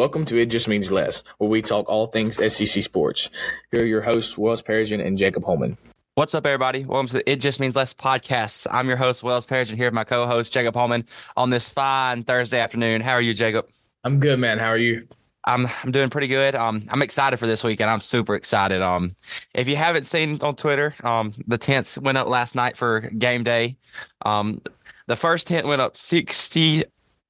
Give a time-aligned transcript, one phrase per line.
[0.00, 3.28] Welcome to It Just Means Less, where we talk all things SEC sports.
[3.70, 5.76] Here are your hosts, Wells Persian and Jacob Holman.
[6.14, 6.86] What's up, everybody?
[6.86, 8.66] Welcome to the It Just Means Less podcast.
[8.70, 11.04] I'm your host, Wells Persian, here with my co-host, Jacob Holman,
[11.36, 13.02] on this fine Thursday afternoon.
[13.02, 13.68] How are you, Jacob?
[14.02, 14.58] I'm good, man.
[14.58, 15.06] How are you?
[15.44, 16.54] I'm I'm doing pretty good.
[16.54, 17.90] Um, I'm excited for this weekend.
[17.90, 18.80] I'm super excited.
[18.80, 19.14] Um,
[19.52, 23.44] if you haven't seen on Twitter, um, the tents went up last night for game
[23.44, 23.76] day.
[24.22, 24.62] Um,
[25.08, 25.98] the first tent went up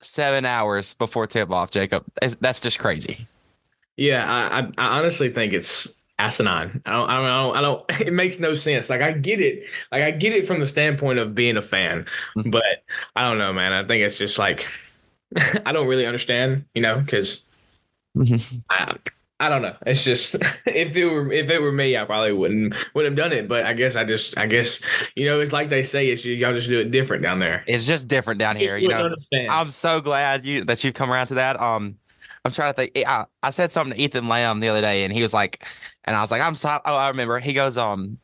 [0.00, 1.70] 67 hours before tip off.
[1.70, 2.04] Jacob,
[2.40, 3.26] that's just crazy.
[3.96, 6.82] Yeah, I, I, I honestly think it's asinine.
[6.86, 8.88] I don't, I don't, I don't, I don't, it makes no sense.
[8.90, 9.66] Like I get it.
[9.92, 12.50] Like I get it from the standpoint of being a fan, Mm-hmm.
[12.50, 12.64] but
[13.16, 13.72] I don't know, man.
[13.72, 14.66] I think it's just like,
[15.66, 17.42] I don't really understand, you know, because
[18.70, 18.96] I,
[19.40, 19.74] I don't know.
[19.86, 20.34] It's just
[20.66, 23.48] if it were if it were me, I probably wouldn't would have done it.
[23.48, 24.80] But I guess I just I guess
[25.16, 27.64] you know it's like they say it's y'all just do it different down there.
[27.66, 28.76] It's just different down here.
[28.76, 29.50] You wouldn't know, understand.
[29.50, 31.60] I'm so glad you that you've come around to that.
[31.60, 31.96] Um,
[32.44, 33.06] I'm trying to think.
[33.06, 35.66] I, I said something to Ethan Lamb the other day, and he was like,
[36.04, 36.80] and I was like, I'm sorry.
[36.84, 37.38] Oh, I remember.
[37.38, 38.18] He goes, um,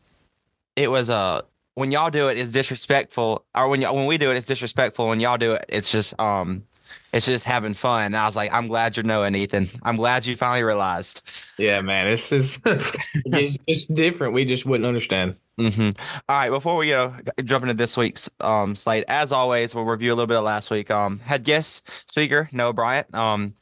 [0.76, 1.42] it was uh
[1.76, 5.08] when y'all do it, it's disrespectful, or when y'all when we do it, it's disrespectful.
[5.08, 6.64] When y'all do it, it's just um,
[7.12, 8.04] it's just having fun.
[8.06, 9.66] And I was like, I'm glad you're knowing, Ethan.
[9.82, 11.28] I'm glad you finally realized.
[11.58, 12.08] yeah, man.
[12.08, 14.34] It's just it's just different.
[14.34, 15.36] We just wouldn't understand.
[15.58, 15.90] hmm
[16.28, 20.10] All right, before we go jump into this week's um slate, as always, we'll review
[20.12, 20.90] a little bit of last week.
[20.90, 23.14] Um, had guest speaker Noah Bryant.
[23.14, 23.54] Um,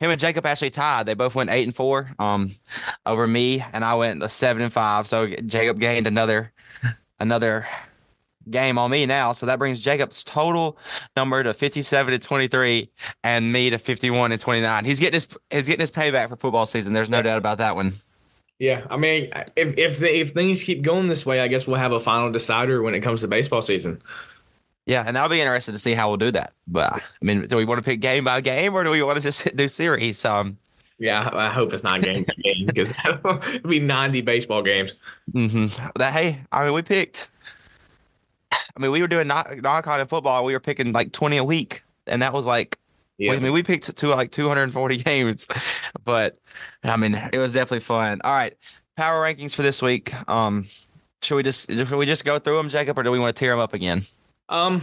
[0.00, 1.06] him and Jacob actually tied.
[1.06, 2.10] They both went eight and four.
[2.18, 2.50] Um,
[3.06, 5.06] over me, and I went a seven and five.
[5.06, 6.52] So Jacob gained another
[7.20, 7.66] another
[8.50, 9.32] game on me now.
[9.32, 10.78] So that brings Jacob's total
[11.16, 12.90] number to fifty seven to twenty three,
[13.24, 14.84] and me to fifty one and twenty nine.
[14.84, 16.92] He's getting his he's getting his payback for football season.
[16.92, 17.92] There's no doubt about that one.
[18.58, 21.80] Yeah, I mean, if if the, if things keep going this way, I guess we'll
[21.80, 24.00] have a final decider when it comes to baseball season.
[24.86, 26.52] Yeah, and that'll be interesting to see how we'll do that.
[26.66, 29.16] But I mean, do we want to pick game by game or do we want
[29.16, 30.24] to just do series?
[30.24, 30.58] Um,
[30.98, 34.94] Yeah, I hope it's not game to game because it'll be ninety baseball games.
[35.32, 37.30] hmm that hey, I mean, we picked.
[38.52, 40.44] I mean, we were doing knock knock-on in football.
[40.44, 42.78] We were picking like twenty a week, and that was like.
[43.18, 45.46] Yeah, I mean, we picked to like 240 games,
[46.02, 46.38] but
[46.82, 48.20] I mean, it was definitely fun.
[48.24, 48.56] All right,
[48.96, 50.12] power rankings for this week.
[50.28, 50.66] Um,
[51.22, 53.38] should we just should we just go through them, Jacob, or do we want to
[53.38, 54.02] tear them up again?
[54.48, 54.82] Um,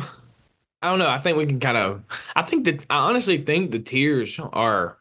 [0.81, 1.09] I don't know.
[1.09, 2.01] I think we can kind of.
[2.35, 4.97] I think that I honestly think the tiers are.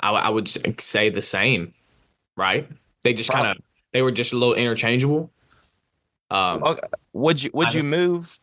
[0.00, 0.48] I, I would
[0.80, 1.74] say the same,
[2.36, 2.68] right?
[3.04, 3.56] They just kind of
[3.92, 5.30] they were just a little interchangeable.
[6.30, 6.80] Um, Okay.
[7.12, 8.38] Would you would you move?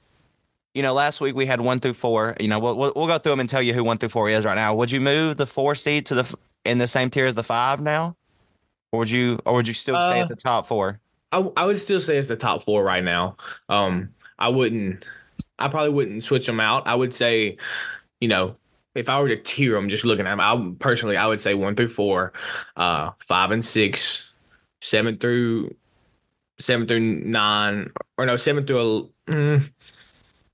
[0.74, 2.36] You know, last week we had one through four.
[2.40, 4.28] You know, we'll we'll, we'll go through them and tell you who one through four
[4.30, 4.76] is right now.
[4.76, 6.36] Would you move the four seed to the
[6.66, 8.18] in the same tier as the five now,
[8.92, 11.00] or would you or would you still say Uh, it's the top four?
[11.32, 13.38] I I would still say it's the top four right now.
[13.70, 15.06] Um, I wouldn't.
[15.60, 16.86] I probably wouldn't switch them out.
[16.88, 17.58] I would say,
[18.20, 18.58] you know,
[18.96, 21.54] if I were to tier them, just looking at them, I personally I would say
[21.54, 22.34] one through four,
[22.76, 24.30] uh, five and six,
[24.82, 25.74] seven through
[26.60, 29.62] seven through nine, or no, seven through mm,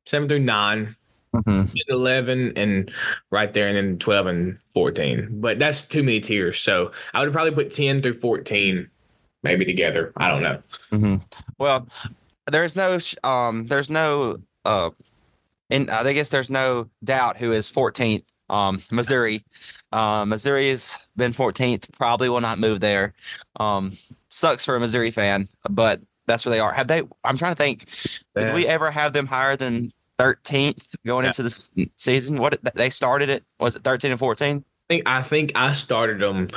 [0.05, 0.95] seven through nine,
[1.33, 1.73] Mhm.
[1.87, 2.91] 11 and
[3.29, 7.31] right there and then 12 and 14 but that's too many tiers so i would
[7.31, 8.89] probably put 10 through 14
[9.41, 11.15] maybe together i don't know hmm
[11.57, 11.87] Well,
[12.51, 14.89] there's no um, there's no uh,
[15.69, 18.25] and I guess there's no doubt who is 14th.
[18.49, 19.41] Um, Missouri,
[19.93, 21.93] uh, Missouri has been 14th.
[21.93, 23.13] Probably will not move there.
[23.57, 23.93] Um,
[24.31, 26.73] sucks for a Missouri fan, but that's where they are.
[26.73, 27.01] Have they?
[27.23, 27.85] I'm trying to think.
[28.35, 31.29] Did we ever have them higher than 13th going Yeah.
[31.29, 32.37] into the season?
[32.37, 33.43] What they started it?
[33.59, 34.63] Was it 13 and 14?
[34.89, 36.49] I think I think I started them.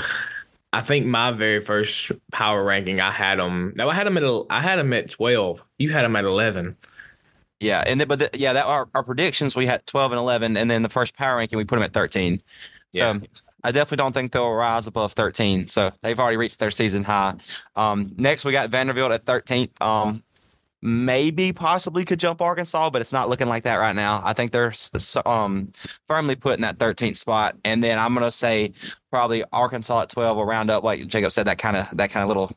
[0.72, 3.72] I think my very first power ranking, I had them.
[3.76, 5.62] No, I had them at I had them at twelve.
[5.78, 6.76] You had them at eleven.
[7.60, 10.56] Yeah, and then, but the, yeah, that our, our predictions we had 12 and 11,
[10.56, 12.38] and then the first power ranking we put them at 13.
[12.38, 12.42] So
[12.92, 13.14] Yeah.
[13.64, 15.66] I definitely don't think they'll rise above 13.
[15.68, 17.34] So they've already reached their season high.
[17.74, 19.70] Um, next we got Vanderbilt at 13th.
[19.80, 20.22] Um,
[20.82, 24.20] maybe possibly could jump Arkansas, but it's not looking like that right now.
[24.22, 24.74] I think they're
[25.24, 25.72] um
[26.06, 28.72] firmly put in that 13th spot, and then I'm gonna say
[29.10, 32.22] probably Arkansas at 12 will round up like Jacob said that kind of that kind
[32.22, 32.52] of little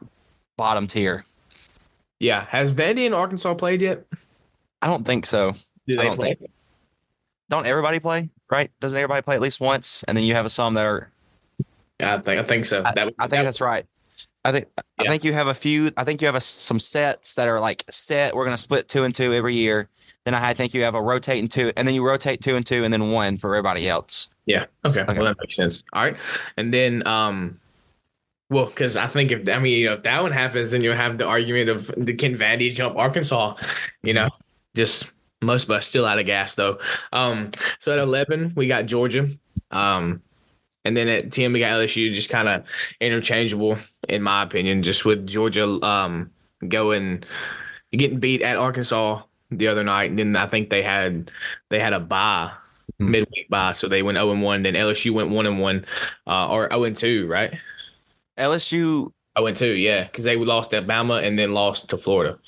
[0.58, 1.24] bottom tier.
[2.20, 2.46] Yeah.
[2.50, 4.04] Has Vandy and Arkansas played yet?
[4.82, 5.54] I don't think so.
[5.88, 6.28] Do I they don't play?
[6.36, 6.52] think-
[7.50, 8.30] Don't everybody play?
[8.50, 8.72] Right?
[8.80, 10.04] Doesn't everybody play at least once?
[10.08, 11.12] And then you have some that are.
[12.00, 12.84] Yeah, I think I think so.
[12.86, 13.86] I, That would- I think that- that's right.
[14.46, 14.66] I think
[14.98, 15.92] I think you have a few.
[15.98, 18.34] I think you have a, some sets that are like set.
[18.36, 19.90] We're gonna split two and two every year.
[20.24, 22.84] Then I think you have a rotating two, and then you rotate two and two,
[22.86, 24.30] and then one for everybody else.
[24.46, 24.66] Yeah.
[24.86, 25.02] Okay.
[25.02, 25.14] Okay.
[25.16, 25.84] Well, that makes sense.
[25.94, 26.16] All right.
[26.56, 27.60] And then, um,
[28.50, 30.96] well, because I think if I mean, you know, if that one happens, then you'll
[30.96, 33.56] have the argument of the can Vandy jump Arkansas?
[34.04, 34.30] You know,
[34.76, 35.12] just
[35.42, 36.80] most of us still out of gas though.
[37.14, 39.30] Um, so at eleven we got Georgia.
[39.72, 40.22] Um,
[40.86, 42.64] and then at ten we got LSU, just kind of
[43.00, 43.78] interchangeable
[44.10, 44.84] in my opinion.
[44.84, 46.32] Just with Georgia um,
[46.68, 47.24] going
[47.92, 51.32] getting beat at Arkansas the other night, and then I think they had
[51.70, 52.52] they had a bye
[52.94, 53.12] mm-hmm.
[53.12, 54.64] midweek bye, so they went zero and one.
[54.64, 55.86] Then LSU went one and one,
[56.26, 57.58] uh, or zero and two, right?
[58.38, 59.12] LSU.
[59.36, 62.40] I went two, yeah, because they lost at Bama and then lost to Florida.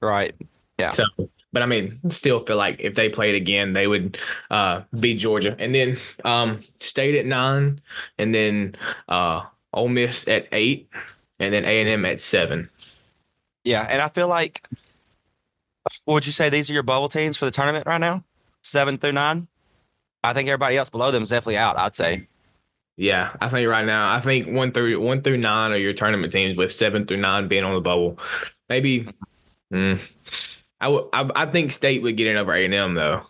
[0.00, 0.34] Right.
[0.78, 0.90] Yeah.
[0.90, 1.04] So,
[1.52, 4.18] but I mean, still feel like if they played again, they would
[4.50, 7.80] uh, beat Georgia, and then um, State at nine,
[8.18, 8.74] and then
[9.08, 10.88] uh, Ole Miss at eight,
[11.38, 12.70] and then A and M at seven.
[13.64, 14.66] Yeah, and I feel like,
[16.06, 18.24] would you say these are your bubble teams for the tournament right now?
[18.62, 19.48] Seven through nine.
[20.24, 21.76] I think everybody else below them is definitely out.
[21.76, 22.28] I'd say.
[22.96, 26.32] Yeah, I think right now, I think one through one through nine are your tournament
[26.32, 28.18] teams, with seven through nine being on the bubble.
[28.68, 29.08] Maybe.
[29.72, 30.00] Mm,
[30.82, 33.22] I, w- I, I think State would get in over A and M though.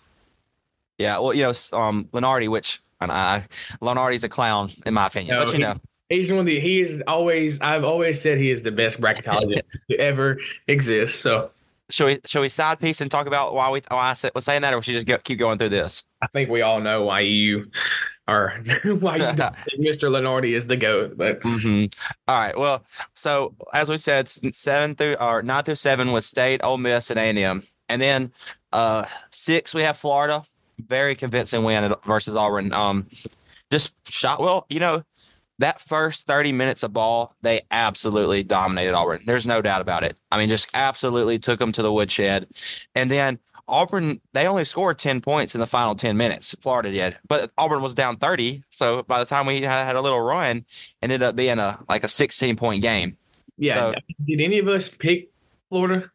[0.98, 3.46] Yeah, well, you know, um, Lunardi, which and I,
[3.82, 5.74] Lunardi's a clown in my opinion, no, but you he, know.
[6.08, 6.58] He's one of the.
[6.58, 7.60] He is always.
[7.60, 11.20] I've always said he is the best bracketologist to ever exist.
[11.20, 11.50] So,
[11.90, 14.44] should we should we side piece and talk about why we why I said, was
[14.44, 16.04] saying that, or should we just go, keep going through this?
[16.22, 17.70] I think we all know why you
[18.28, 18.50] are
[18.84, 19.22] why you
[19.78, 20.08] Mr.
[20.08, 21.16] Lunardi is the goat.
[21.16, 21.86] But mm-hmm.
[22.28, 22.84] all right, well,
[23.14, 27.18] so as we said, seven through or nine through seven with State, Ole Miss, and
[27.18, 28.32] A and M, and then
[28.72, 30.44] uh six we have Florida,
[30.78, 32.72] very convincing win versus Auburn.
[32.72, 33.08] Um,
[33.70, 34.40] just shot.
[34.40, 35.02] Well, you know,
[35.58, 39.20] that first 30 minutes of ball, they absolutely dominated Auburn.
[39.24, 40.18] There's no doubt about it.
[40.30, 42.48] I mean, just absolutely took them to the woodshed.
[42.94, 43.38] And then
[43.72, 46.54] Auburn, they only scored 10 points in the final 10 minutes.
[46.60, 47.16] Florida did.
[47.26, 48.62] But Auburn was down 30.
[48.70, 50.64] So by the time we had a little run,
[51.02, 53.16] ended up being a like a 16 point game.
[53.58, 53.74] Yeah.
[53.74, 53.92] So,
[54.26, 55.30] did any of us pick
[55.68, 56.10] Florida?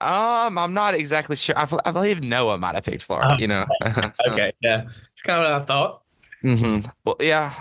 [0.00, 1.58] Um, I'm not exactly sure.
[1.58, 3.66] I, I believe Noah might have picked Florida, oh, you know.
[4.28, 4.52] okay.
[4.60, 4.84] Yeah.
[4.86, 6.02] It's kind of what I thought.
[6.44, 6.88] Mm-hmm.
[7.04, 7.52] Well, yeah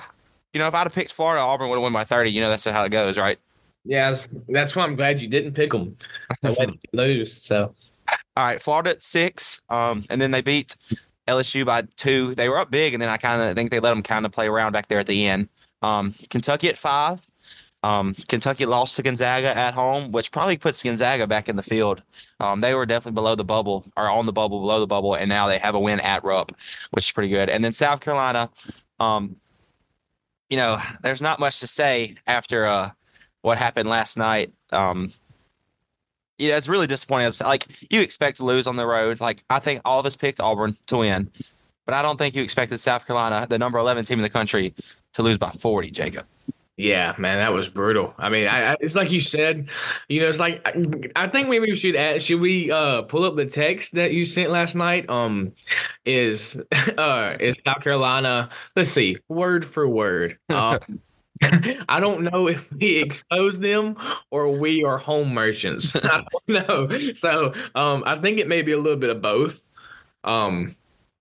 [0.53, 2.31] you know, if I'd have picked Florida, Auburn would have won by 30.
[2.31, 3.37] You know, that's how it goes, right?
[3.85, 5.95] Yeah, that's, that's why I'm glad you didn't pick them.
[6.93, 7.41] lose.
[7.41, 7.75] So,
[8.37, 10.75] all right, Florida at six, um, and then they beat
[11.27, 12.35] LSU by two.
[12.35, 14.31] They were up big, and then I kind of think they let them kind of
[14.31, 15.49] play around back there at the end.
[15.81, 17.21] Um, Kentucky at five.
[17.81, 22.03] Um, Kentucky lost to Gonzaga at home, which probably puts Gonzaga back in the field.
[22.39, 25.29] Um, they were definitely below the bubble, or on the bubble, below the bubble, and
[25.29, 26.51] now they have a win at Rupp,
[26.91, 27.49] which is pretty good.
[27.49, 28.49] And then South Carolina,
[28.99, 29.37] um,
[30.49, 32.91] you know, there's not much to say after uh,
[33.41, 34.51] what happened last night.
[34.71, 35.11] Um,
[36.39, 37.27] yeah, it's really disappointing.
[37.27, 39.19] It's like you expect to lose on the road.
[39.19, 41.29] Like I think all of us picked Auburn to win,
[41.85, 44.73] but I don't think you expected South Carolina, the number 11 team in the country,
[45.13, 45.91] to lose by 40.
[45.91, 46.25] Jacob.
[46.79, 48.15] Yeah, man, that was brutal.
[48.17, 49.67] I mean, I, I, it's like you said,
[50.07, 53.25] you know, it's like I, I think maybe we should add, should we uh pull
[53.25, 55.09] up the text that you sent last night?
[55.09, 55.51] Um,
[56.05, 56.63] is
[56.97, 58.47] uh is South Carolina?
[58.77, 60.39] Let's see, word for word.
[60.49, 60.79] Um,
[61.89, 63.95] I don't know if we expose them
[64.29, 65.95] or we are home merchants.
[66.03, 67.13] I don't know.
[67.15, 69.61] So um, I think it may be a little bit of both.
[70.23, 70.75] Um,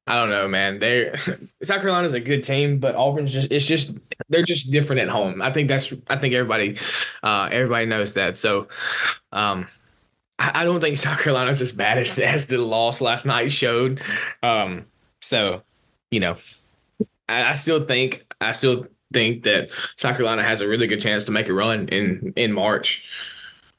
[0.09, 0.79] I don't know, man.
[0.79, 1.13] They
[1.63, 3.93] South Carolina's a good team, but Auburn's just it's just
[4.31, 5.43] they're just different at home.
[5.43, 6.79] I think that's I think everybody
[7.23, 8.37] uh everybody knows that.
[8.39, 8.69] So
[9.33, 9.69] um
[10.39, 14.01] I, I don't think South Carolina's as bad as as the loss last night showed.
[14.43, 14.87] Um
[15.21, 15.63] so,
[16.11, 16.37] you know,
[17.29, 21.25] I, I still think I still think that South Carolina has a really good chance
[21.25, 23.03] to make a run in in March.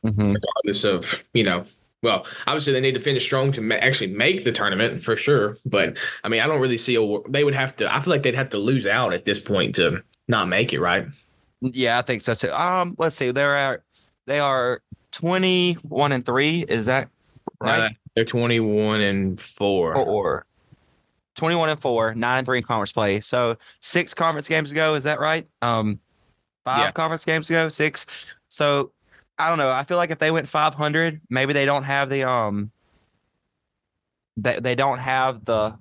[0.05, 0.33] Mm-hmm.
[0.33, 1.65] Regardless of, you know,
[2.01, 5.57] well, obviously they need to finish strong to ma- actually make the tournament for sure.
[5.65, 7.19] But I mean, I don't really see a.
[7.29, 7.93] They would have to.
[7.93, 10.79] I feel like they'd have to lose out at this point to not make it,
[10.79, 11.05] right?
[11.61, 12.51] Yeah, I think so too.
[12.51, 13.31] Um, let's see.
[13.31, 13.83] They are
[14.25, 16.63] they are twenty one and three.
[16.67, 17.09] Is that
[17.59, 17.79] right?
[17.81, 19.97] Uh, they're twenty one and four.
[19.97, 20.45] Or,
[21.39, 23.19] 21 and 4, 9 and 3 in conference play.
[23.21, 25.47] So, 6 conference games ago, is that right?
[25.61, 25.99] Um
[26.65, 26.91] 5 yeah.
[26.91, 28.35] conference games ago, 6.
[28.49, 28.91] So,
[29.37, 29.71] I don't know.
[29.71, 32.71] I feel like if they went 500, maybe they don't have the um
[34.35, 35.77] they they don't have the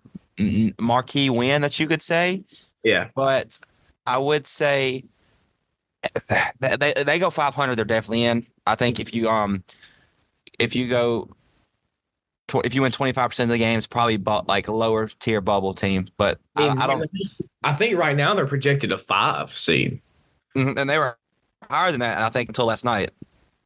[0.81, 2.45] marquee win that you could say.
[2.85, 3.09] Yeah.
[3.15, 3.59] But
[4.07, 5.05] I would say
[6.61, 8.47] they they go 500, they're definitely in.
[8.67, 9.65] I think if you um
[10.59, 11.31] if you go
[12.65, 16.09] if you win 25% of the games, probably bought like a lower tier bubble team.
[16.17, 17.09] But I, I, don't.
[17.63, 20.01] I think right now they're projected a five seed,
[20.57, 21.19] mm-hmm, and they were
[21.69, 22.19] higher than that.
[22.19, 23.11] I think until last night.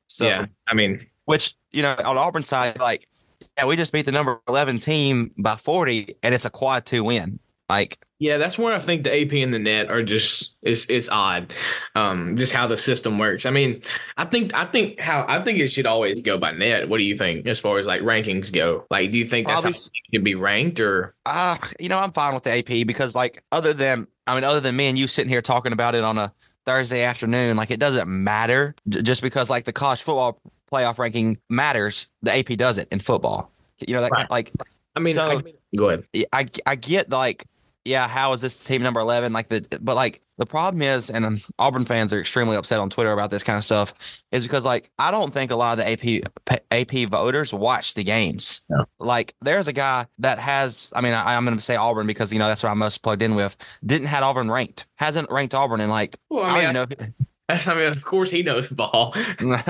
[0.06, 3.08] So yeah, I mean, which you know, on Auburn side, like,
[3.56, 7.04] yeah, we just beat the number eleven team by forty, and it's a quad two
[7.04, 7.38] win.
[7.72, 11.08] Like, yeah, that's where I think the AP and the net are just it's it's
[11.08, 11.52] odd,
[11.96, 13.46] um, just how the system works.
[13.46, 13.82] I mean,
[14.16, 16.88] I think I think how I think it should always go by net.
[16.88, 18.84] What do you think as far as like rankings go?
[18.90, 21.14] Like, do you think that's how it can be ranked or?
[21.26, 24.60] Uh, you know, I'm fine with the AP because like other than I mean, other
[24.60, 26.32] than me and you sitting here talking about it on a
[26.66, 30.38] Thursday afternoon, like it doesn't matter j- just because like the college football
[30.72, 32.06] playoff ranking matters.
[32.22, 33.50] The AP does it in football.
[33.84, 34.30] You know that kind Right.
[34.30, 34.52] like
[34.94, 36.04] I mean, So- I, go ahead.
[36.32, 37.46] I I get like
[37.84, 39.32] yeah, how is this team number eleven?
[39.32, 42.90] Like the but like the problem is, and um, Auburn fans are extremely upset on
[42.90, 43.94] Twitter about this kind of stuff,
[44.30, 48.04] is because like I don't think a lot of the AP AP voters watch the
[48.04, 48.62] games.
[48.68, 48.84] No.
[48.98, 52.32] Like there's a guy that has, I mean, I, I'm going to say Auburn because
[52.32, 53.56] you know that's what I'm most plugged in with.
[53.84, 57.14] Didn't have Auburn ranked, hasn't ranked Auburn in like Well, I, I don't even know.
[57.48, 59.14] That's, I mean, of course he knows ball.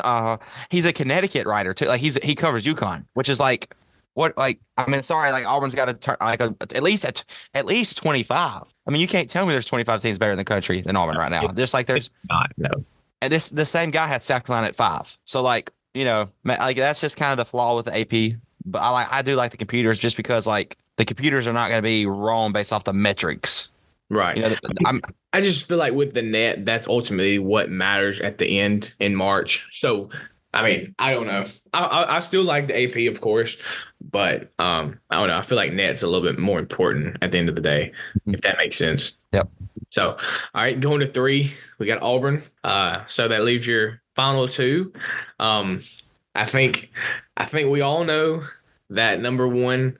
[0.04, 0.36] Uh,
[0.70, 1.86] he's a Connecticut writer too.
[1.86, 3.74] Like he's he covers UConn, which is like
[4.14, 7.24] what like I mean, sorry, like Auburn's got to turn like a, at least at
[7.54, 8.74] at least 25.
[8.86, 11.16] I mean, you can't tell me there's 25 teams better in the country than Auburn
[11.16, 11.48] right now.
[11.52, 12.70] Just like there's Not no.
[13.20, 15.16] and this the same guy had South Carolina at five.
[15.24, 18.38] So like you know, like that's just kind of the flaw with the AP.
[18.64, 21.68] But I like I do like the computers just because like the computers are not
[21.68, 23.70] going to be wrong based off the metrics.
[24.08, 24.36] Right.
[24.36, 25.00] You know, I'm
[25.32, 29.14] I just feel like with the net, that's ultimately what matters at the end in
[29.14, 29.66] March.
[29.72, 30.10] So,
[30.52, 31.46] I mean, I don't know.
[31.72, 33.56] I, I, I still like the AP, of course,
[34.10, 35.36] but um, I don't know.
[35.36, 37.92] I feel like net's a little bit more important at the end of the day,
[38.26, 39.16] if that makes sense.
[39.32, 39.48] Yep.
[39.90, 42.42] So, all right, going to three, we got Auburn.
[42.64, 44.92] Uh, so that leaves your final two.
[45.38, 45.80] Um,
[46.34, 46.90] I think,
[47.36, 48.44] I think we all know
[48.90, 49.98] that number one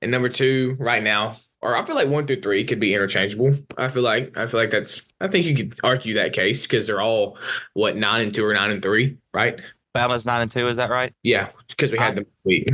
[0.00, 3.56] and number two right now or I feel like one through three could be interchangeable.
[3.78, 6.86] I feel like I feel like that's I think you could argue that case because
[6.86, 7.38] they're all
[7.74, 9.60] what nine and two or nine and three, right?
[9.94, 10.66] Bama's nine and two.
[10.66, 11.14] Is that right?
[11.22, 12.68] Yeah, because we had I- them week.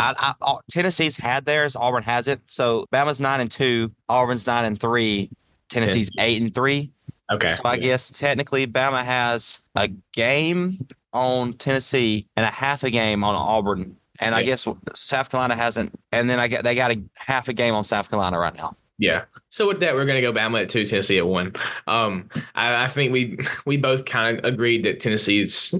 [0.00, 1.76] I, I, Tennessee's had theirs.
[1.76, 2.40] Auburn has it.
[2.46, 3.92] So Bama's nine and two.
[4.08, 5.30] Auburn's nine and three.
[5.68, 6.90] Tennessee's eight and three.
[7.30, 7.50] Okay.
[7.50, 10.72] So I guess technically Bama has a game
[11.12, 13.96] on Tennessee and a half a game on Auburn.
[14.18, 15.98] And I guess South Carolina hasn't.
[16.12, 18.76] And then I get they got a half a game on South Carolina right now.
[18.98, 19.24] Yeah.
[19.48, 21.54] So with that, we're gonna go Bama at two, Tennessee at one.
[21.86, 25.74] Um, I, I think we we both kind of agreed that Tennessee's,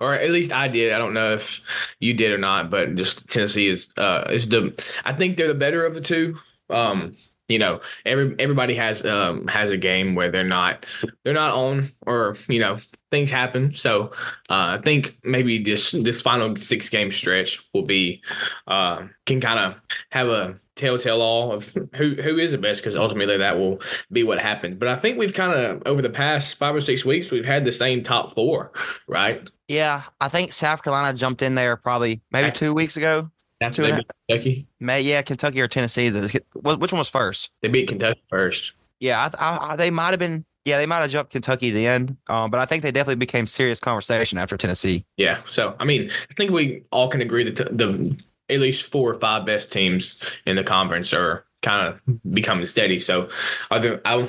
[0.00, 0.92] or at least I did.
[0.92, 1.60] I don't know if
[2.00, 4.72] you did or not, but just Tennessee is uh is the.
[5.04, 6.36] I think they're the better of the two.
[6.70, 7.16] Um,
[7.48, 10.84] you know, every everybody has um has a game where they're not
[11.24, 12.78] they're not on, or you know
[13.10, 13.74] things happen.
[13.74, 14.12] So
[14.50, 18.22] uh, I think maybe this this final six game stretch will be
[18.66, 19.80] uh, can kind of
[20.10, 23.80] have a telltale all of who who is the best because ultimately that will
[24.12, 24.76] be what happens.
[24.78, 27.64] But I think we've kind of over the past five or six weeks we've had
[27.64, 28.72] the same top four,
[29.06, 29.48] right?
[29.68, 33.30] Yeah, I think South Carolina jumped in there probably maybe two weeks ago.
[33.60, 34.66] That's Two they beat Kentucky.
[34.80, 36.10] May yeah, Kentucky or Tennessee.
[36.10, 37.50] Which one was first?
[37.60, 38.72] They beat Kentucky first.
[39.00, 40.44] Yeah, I, I, I, they might have been.
[40.64, 42.16] Yeah, they might have jumped Kentucky then.
[42.28, 45.04] Um, but I think they definitely became serious conversation after Tennessee.
[45.16, 45.40] Yeah.
[45.48, 48.16] So I mean, I think we all can agree that the, the
[48.48, 52.00] at least four or five best teams in the conference are kind of
[52.32, 52.98] becoming steady.
[52.98, 53.28] So
[53.70, 54.28] there, I,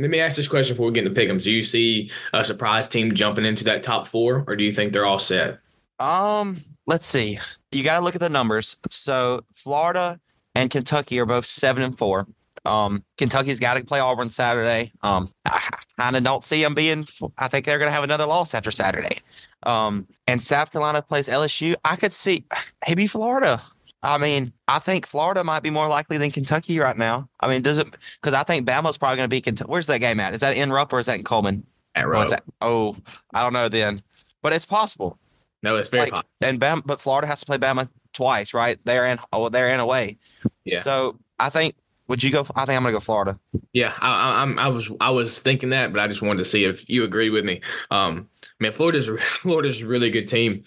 [0.00, 1.44] let me ask this question before we get into pick'ems.
[1.44, 4.92] Do you see a surprise team jumping into that top four, or do you think
[4.92, 5.58] they're all set?
[5.98, 7.38] Um, let's see.
[7.72, 8.76] You got to look at the numbers.
[8.90, 10.20] So Florida
[10.54, 12.26] and Kentucky are both seven and four.
[12.64, 14.92] Um, Kentucky's got to play Auburn Saturday.
[15.02, 15.60] Um, I
[15.98, 17.06] kind of don't see them being.
[17.38, 19.20] I think they're going to have another loss after Saturday.
[19.64, 21.74] Um, and South Carolina plays LSU.
[21.84, 22.44] I could see
[22.88, 23.62] maybe Florida.
[24.02, 27.28] I mean, I think Florida might be more likely than Kentucky right now.
[27.40, 27.88] I mean, does it?
[28.20, 29.68] Because I think Bama's probably going to be Kentucky.
[29.70, 30.34] Where's that game at?
[30.34, 31.66] Is that in Rupp or is that in Coleman?
[31.94, 32.26] At Oh, row.
[32.60, 32.96] oh,
[33.34, 34.00] I don't know then,
[34.40, 35.18] but it's possible.
[35.64, 36.28] No, it's very Like, possible.
[36.42, 38.78] and Bama, but Florida has to play Bama twice, right?
[38.84, 40.18] They're in, oh, they're in away.
[40.64, 40.82] Yeah.
[40.82, 41.74] So I think,
[42.06, 42.46] would you go?
[42.54, 43.38] I think I'm gonna go Florida.
[43.72, 44.58] Yeah, I, I, I'm.
[44.58, 44.90] I was.
[45.00, 47.60] I was thinking that, but I just wanted to see if you agree with me.
[47.90, 48.28] Um,
[48.60, 50.64] man, Florida's Florida's a really good team.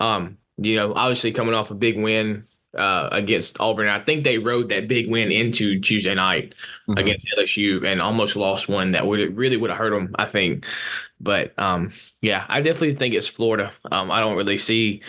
[0.00, 2.44] Um, you know, obviously coming off a big win
[2.76, 6.54] uh, against Auburn, I think they rode that big win into Tuesday night
[6.88, 6.98] Mhm.
[6.98, 10.14] against LSU and almost lost one that would really would have hurt them.
[10.18, 10.66] I think,
[11.20, 13.72] but um, yeah, I definitely think it's Florida.
[13.90, 15.02] Um, I don't really see.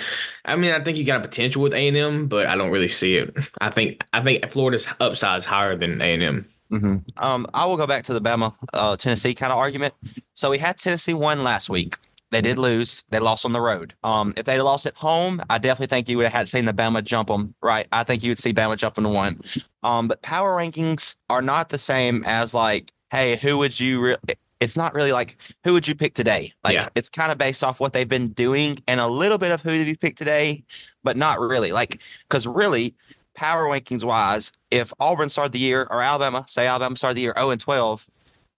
[0.45, 2.71] I mean, I think you got a potential with A and M, but I don't
[2.71, 3.35] really see it.
[3.59, 6.45] I think I think Florida's upside is higher than A and M.
[6.69, 9.93] hmm Um, I will go back to the Bama uh, Tennessee kind of argument.
[10.33, 11.95] So we had Tennessee won last week.
[12.31, 13.03] They did lose.
[13.09, 13.95] They lost on the road.
[14.03, 16.73] Um, if they lost at home, I definitely think you would have had seen the
[16.73, 17.55] Bama jump them.
[17.61, 17.87] Right.
[17.91, 19.41] I think you would see Bama jumping to one.
[19.83, 24.01] Um, but power rankings are not the same as like, hey, who would you?
[24.01, 24.17] Re-
[24.59, 26.53] it's not really like who would you pick today.
[26.63, 26.89] Like Yeah.
[26.93, 29.69] it's kind of based off what they've been doing and a little bit of who
[29.71, 30.63] did you pick today,
[31.03, 31.71] but not really.
[31.71, 32.93] Like because really
[33.35, 37.33] power rankings wise, if Auburn started the year or Alabama, say Alabama started the year
[37.37, 38.05] 0 and 12,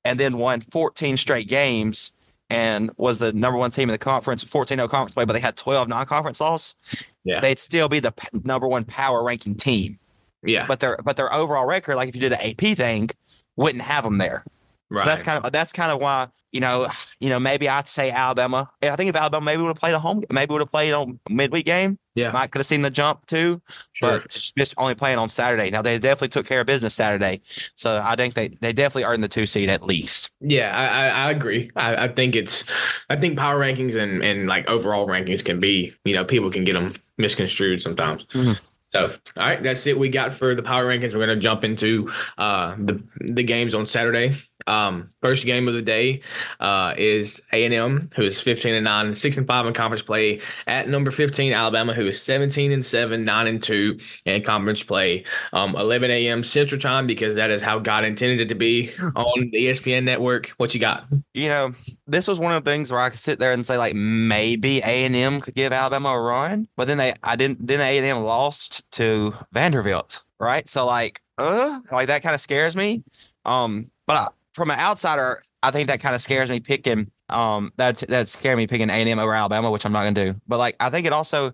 [0.04, 2.14] and then won 14 straight games
[2.52, 5.40] and was the number one team in the conference, 14 0 conference play, but they
[5.40, 6.76] had 12 non conference loss,
[7.24, 7.40] Yeah.
[7.40, 9.98] they'd still be the p- number one power ranking team.
[10.44, 10.66] Yeah.
[10.68, 13.10] But their but their overall record, like if you did the AP thing,
[13.56, 14.44] wouldn't have them there.
[14.92, 15.06] Right.
[15.06, 16.88] So that's kind of that's kind of why you know
[17.22, 18.70] you know maybe I'd say Alabama.
[18.84, 21.18] I think if Alabama maybe would have played a home, maybe would have played on
[21.30, 21.98] midweek game.
[22.14, 22.32] yeah.
[22.32, 23.62] Might could have seen the jump too,
[23.94, 24.20] Sure.
[24.20, 25.70] but just only playing on Saturday.
[25.70, 27.40] Now they definitely took care of business Saturday,
[27.76, 30.30] so I think they they definitely earned the two seed at least.
[30.42, 31.72] Yeah, I, I, I agree.
[31.78, 32.66] I, I think it's,
[33.10, 36.64] I think power rankings and, and like overall rankings can be, you know, people can
[36.66, 38.26] get them misconstrued sometimes.
[38.34, 38.60] Mhm.
[38.94, 41.14] So, all right, that's it we got for the power rankings.
[41.14, 44.36] We're gonna jump into uh, the the games on Saturday.
[44.68, 46.22] Um, first game of the day
[46.60, 50.04] uh, is A and M, who is fifteen and nine, six and five in conference
[50.04, 50.42] play.
[50.68, 55.24] At number fifteen, Alabama, who is seventeen and seven, nine and two in conference play.
[55.54, 56.44] Um, eleven a.m.
[56.44, 60.50] Central Time because that is how God intended it to be on the ESPN network.
[60.58, 61.06] What you got?
[61.34, 61.72] You know,
[62.08, 64.80] this was one of the things where I could sit there and say like maybe
[64.80, 67.98] A and M could give Alabama a run, but then they I didn't then A
[67.98, 70.68] and M lost to Vanderbilt, right?
[70.68, 73.04] So like, uh, like that kind of scares me.
[73.46, 77.12] Um, but I, from an outsider, I think that kind of scares me picking.
[77.30, 80.34] Um, that that scared me picking A and M over Alabama, which I'm not gonna
[80.34, 80.40] do.
[80.48, 81.54] But like, I think it also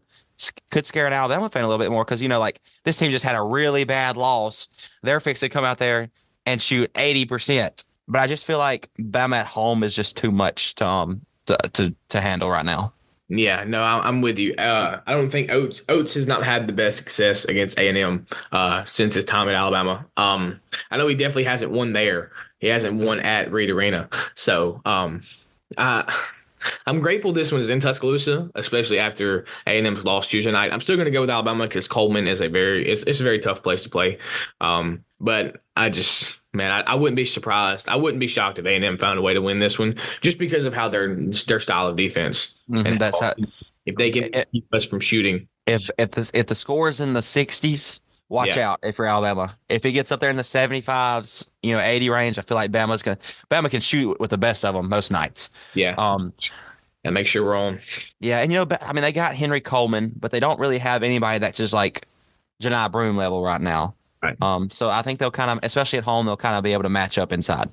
[0.72, 3.12] could scare an Alabama fan a little bit more because you know, like this team
[3.12, 4.67] just had a really bad loss.
[5.03, 6.10] They're fixed to come out there
[6.46, 7.84] and shoot eighty percent.
[8.07, 11.57] But I just feel like Bama at home is just too much to um to
[11.74, 12.93] to, to handle right now.
[13.29, 14.53] Yeah, no, I'm, with you.
[14.55, 17.98] Uh, I don't think Oats, Oats has not had the best success against A and
[17.98, 20.05] M uh, since his time at Alabama.
[20.15, 22.31] Um, I know he definitely hasn't won there.
[22.60, 24.07] He hasn't won at Reed Arena.
[24.36, 25.22] So, um,
[25.77, 26.12] I,
[26.86, 30.72] I'm grateful this one is in Tuscaloosa, especially after A and M's lost Tuesday night.
[30.72, 33.24] I'm still going to go with Alabama because Coleman is a very it's, it's a
[33.24, 34.17] very tough place to play.
[34.62, 37.88] Um, but I just man, I, I wouldn't be surprised.
[37.88, 39.96] I wouldn't be shocked if A and M found a way to win this one
[40.22, 42.56] just because of how their their style of defense.
[42.70, 43.34] Mhm, that's how,
[43.86, 47.00] If they can Eh, keep us from shooting, if if the if the score is
[47.00, 48.72] in the sixties, watch Yeah.
[48.72, 49.56] out if you're Alabama.
[49.70, 52.56] If it gets up there in the seventy fives, you know, eighty range, I feel
[52.56, 53.18] like Bama's gonna
[53.50, 55.52] Bama can shoot with the best of them most nights.
[55.74, 56.34] yeah, Um,
[57.06, 57.80] and make sure we're on.
[58.20, 61.04] yeah, and you know, I mean, they got Henry Coleman, but they don't really have
[61.04, 62.08] anybody that's just like
[62.62, 63.93] Johni Broome level right now.
[64.21, 64.41] Right.
[64.41, 66.84] Um, so I think they'll kind of, especially at home, they'll kind of be able
[66.84, 67.69] to match up inside.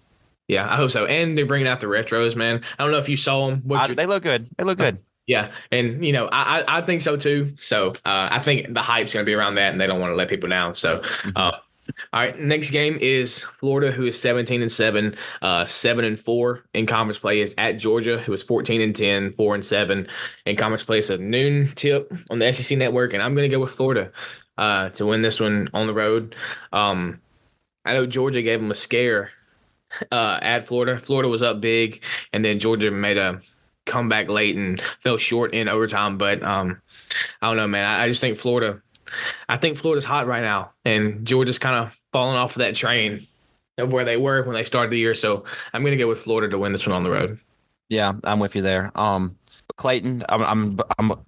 [0.49, 1.07] Yeah, I hope so.
[1.07, 2.63] And they're bringing out the retros, man.
[2.79, 3.63] I don't know if you saw them.
[3.75, 4.47] I, your- they look good.
[4.59, 4.99] They look good.
[5.27, 7.55] yeah, and you know, I I, I think so too.
[7.57, 10.11] So uh, I think the hype's going to be around that, and they don't want
[10.13, 10.75] to let people down.
[10.75, 11.03] So.
[11.35, 11.53] Uh,
[12.15, 16.65] all right, next game is Florida, who is 17 and 7, uh, 7 and 4
[16.73, 20.09] in conference play, is at Georgia, who is 14 and 10, 4 and 7
[20.47, 20.99] in conference play.
[20.99, 24.11] It's a noon tip on the SEC network, and I'm going to go with Florida
[24.59, 26.35] uh, to win this one on the road.
[26.73, 27.21] Um,
[27.85, 29.31] I know Georgia gave them a scare
[30.11, 30.99] uh, at Florida.
[30.99, 33.41] Florida was up big, and then Georgia made a
[33.87, 36.19] comeback late and fell short in overtime.
[36.19, 36.81] But um,
[37.43, 37.85] I don't know, man.
[37.85, 38.81] I, I just think Florida.
[39.49, 43.27] I think Florida's hot right now, and Georgia's kind of falling off of that train
[43.79, 45.15] of where they were when they started the year.
[45.15, 47.39] So I'm going to go with Florida to win this one on the road.
[47.89, 48.91] Yeah, I'm with you there.
[48.95, 49.37] Um,
[49.77, 51.25] Clayton, I'm, I'm, I'm,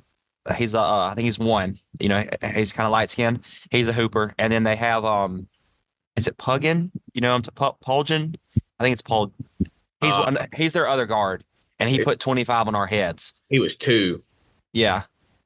[0.54, 1.78] he's uh, I think he's one.
[2.00, 3.40] You know, he's kind of light skinned.
[3.70, 5.48] He's a hooper, and then they have um,
[6.16, 6.90] is it Puggin?
[7.14, 8.36] You know, him to Pu- Pulgin.
[8.78, 9.32] I think it's Paul.
[10.00, 11.44] He's Uh, one, he's their other guard,
[11.78, 13.34] and he put 25 on our heads.
[13.48, 14.22] He was two.
[14.72, 15.02] Yeah,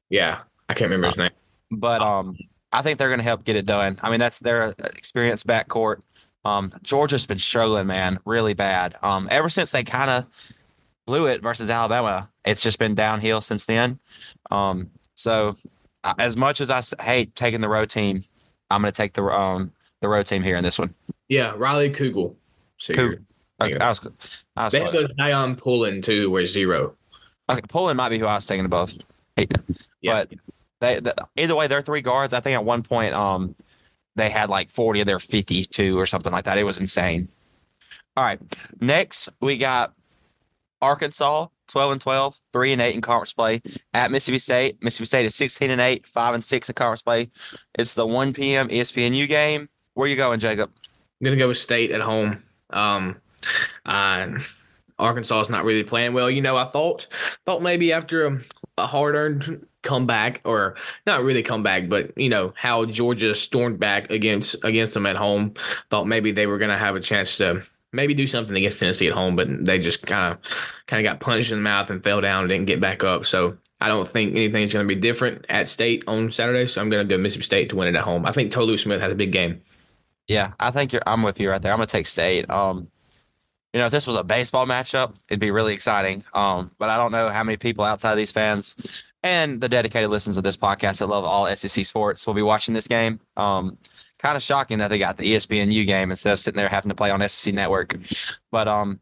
[0.09, 1.31] Yeah, I can't remember his name.
[1.71, 2.37] but um,
[2.73, 3.97] I think they're going to help get it done.
[4.01, 6.01] I mean, that's their experienced backcourt.
[6.43, 8.95] Um, Georgia's been struggling, man, really bad.
[9.03, 10.25] Um, ever since they kind of
[11.05, 13.99] blew it versus Alabama, it's just been downhill since then.
[14.49, 15.55] Um, so
[16.17, 18.23] as much as I hate taking the road team,
[18.69, 20.95] I'm going to take the um the road team here in this one.
[21.27, 22.35] Yeah, Riley Kugel.
[22.77, 23.23] So Kugel.
[23.61, 24.01] Okay, I was,
[24.55, 25.15] I was They close.
[25.15, 26.95] Zyon Pullin too, where zero.
[27.49, 28.93] Okay, Pullin might be who I was taking above.
[29.37, 29.45] Yeah.
[30.03, 30.33] But
[30.79, 32.33] they, the, either way, they're three guards.
[32.33, 33.55] I think at one point, um,
[34.15, 36.57] they had like 40 of their 52 or something like that.
[36.57, 37.27] It was insane.
[38.17, 38.39] All right.
[38.79, 39.93] Next, we got
[40.81, 43.61] Arkansas, 12 and 12, 3 and 8 in conference play
[43.93, 44.83] at Mississippi State.
[44.83, 47.29] Mississippi State is 16 and 8, 5 and 6 in conference play.
[47.75, 48.69] It's the 1 p.m.
[48.69, 49.69] ESPNU game.
[49.93, 50.71] Where you going, Jacob?
[51.21, 52.43] I'm gonna go with State at home.
[52.71, 53.17] Um,
[53.85, 54.39] uh,
[54.97, 56.29] Arkansas is not really playing well.
[56.29, 57.07] You know, I thought
[57.45, 58.41] thought maybe after a,
[58.77, 64.09] a hard earned comeback, or not really comeback, but you know how Georgia stormed back
[64.09, 65.53] against against them at home.
[65.89, 69.13] Thought maybe they were gonna have a chance to maybe do something against Tennessee at
[69.13, 70.39] home, but they just kind of
[70.87, 73.25] kind of got punched in the mouth and fell down and didn't get back up.
[73.25, 73.57] So.
[73.83, 77.07] I don't think anything's going to be different at State on Saturday, so I'm going
[77.07, 78.27] to go Mississippi State to win it at home.
[78.27, 79.59] I think Tolu Smith has a big game.
[80.27, 81.01] Yeah, I think you're.
[81.05, 81.73] I'm with you right there.
[81.73, 82.49] I'm gonna take State.
[82.49, 82.87] Um,
[83.73, 86.23] you know, if this was a baseball matchup, it'd be really exciting.
[86.33, 88.75] Um, but I don't know how many people outside of these fans
[89.23, 92.73] and the dedicated listeners of this podcast that love all SEC sports will be watching
[92.73, 93.19] this game.
[93.37, 93.77] Um,
[94.21, 96.95] kind of shocking that they got the ESPNU game instead of sitting there having to
[96.95, 97.97] play on SEC Network.
[98.51, 98.99] But um,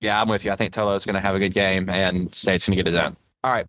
[0.00, 0.52] yeah, I'm with you.
[0.52, 2.92] I think Tolu is going to have a good game, and State's going to get
[2.92, 3.16] it done.
[3.42, 3.66] All right.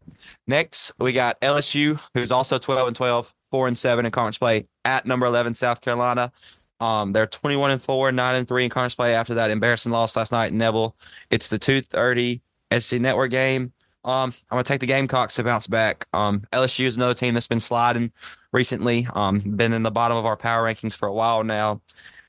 [0.48, 4.68] Next, we got LSU, who's also 12 and 12, four and seven in conference play
[4.86, 6.32] at number 11 South Carolina.
[6.80, 10.16] Um, they're 21 and four, nine and three in conference play after that embarrassing loss
[10.16, 10.96] last night in Neville.
[11.30, 13.72] It's the 2:30 SEC Network game.
[14.06, 16.08] Um, I'm gonna take the Gamecocks to bounce back.
[16.14, 18.12] Um, LSU is another team that's been sliding
[18.54, 19.08] recently.
[19.14, 21.82] Um, been in the bottom of our power rankings for a while now,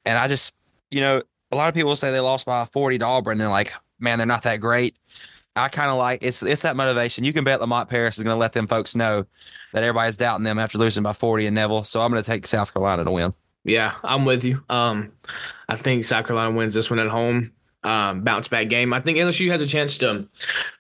[0.05, 0.57] and I just,
[0.91, 3.73] you know, a lot of people say they lost by 40 to Auburn, and like,
[4.01, 4.97] man, they're not that great.
[5.55, 7.25] I kind of like it's it's that motivation.
[7.25, 9.27] You can bet Lamont Paris is going to let them folks know
[9.73, 11.85] that everybody's doubting them after losing by 40 in Neville.
[11.85, 13.35] So I'm going to take South Carolina to win.
[13.65, 14.63] Yeah, I'm with you.
[14.69, 15.13] Um,
[15.69, 17.53] I think South Carolina wins this one at home.
[17.83, 18.93] Um, bounce back game.
[18.93, 20.27] I think LSU has a chance to.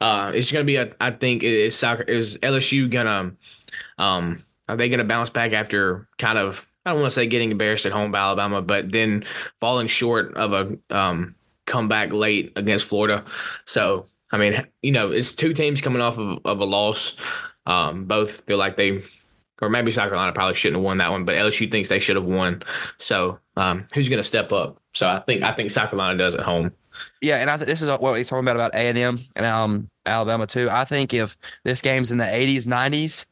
[0.00, 0.90] Uh, it's going to be a.
[1.00, 3.32] I think is soccer is LSU gonna.
[3.98, 6.66] Um, are they going to bounce back after kind of?
[6.84, 9.24] I don't want to say getting embarrassed at home by Alabama, but then
[9.60, 11.34] falling short of a um,
[11.66, 13.24] comeback late against Florida.
[13.66, 17.16] So I mean, you know, it's two teams coming off of, of a loss.
[17.66, 19.02] Um, both feel like they,
[19.60, 22.16] or maybe South Carolina probably shouldn't have won that one, but LSU thinks they should
[22.16, 22.62] have won.
[22.98, 24.80] So um, who's going to step up?
[24.94, 26.72] So I think I think South Carolina does at home.
[27.20, 29.46] Yeah, and I think this is what we're talking about about A and M and
[29.46, 30.68] um Alabama too.
[30.70, 33.26] I think if this game's in the 80s, 90s,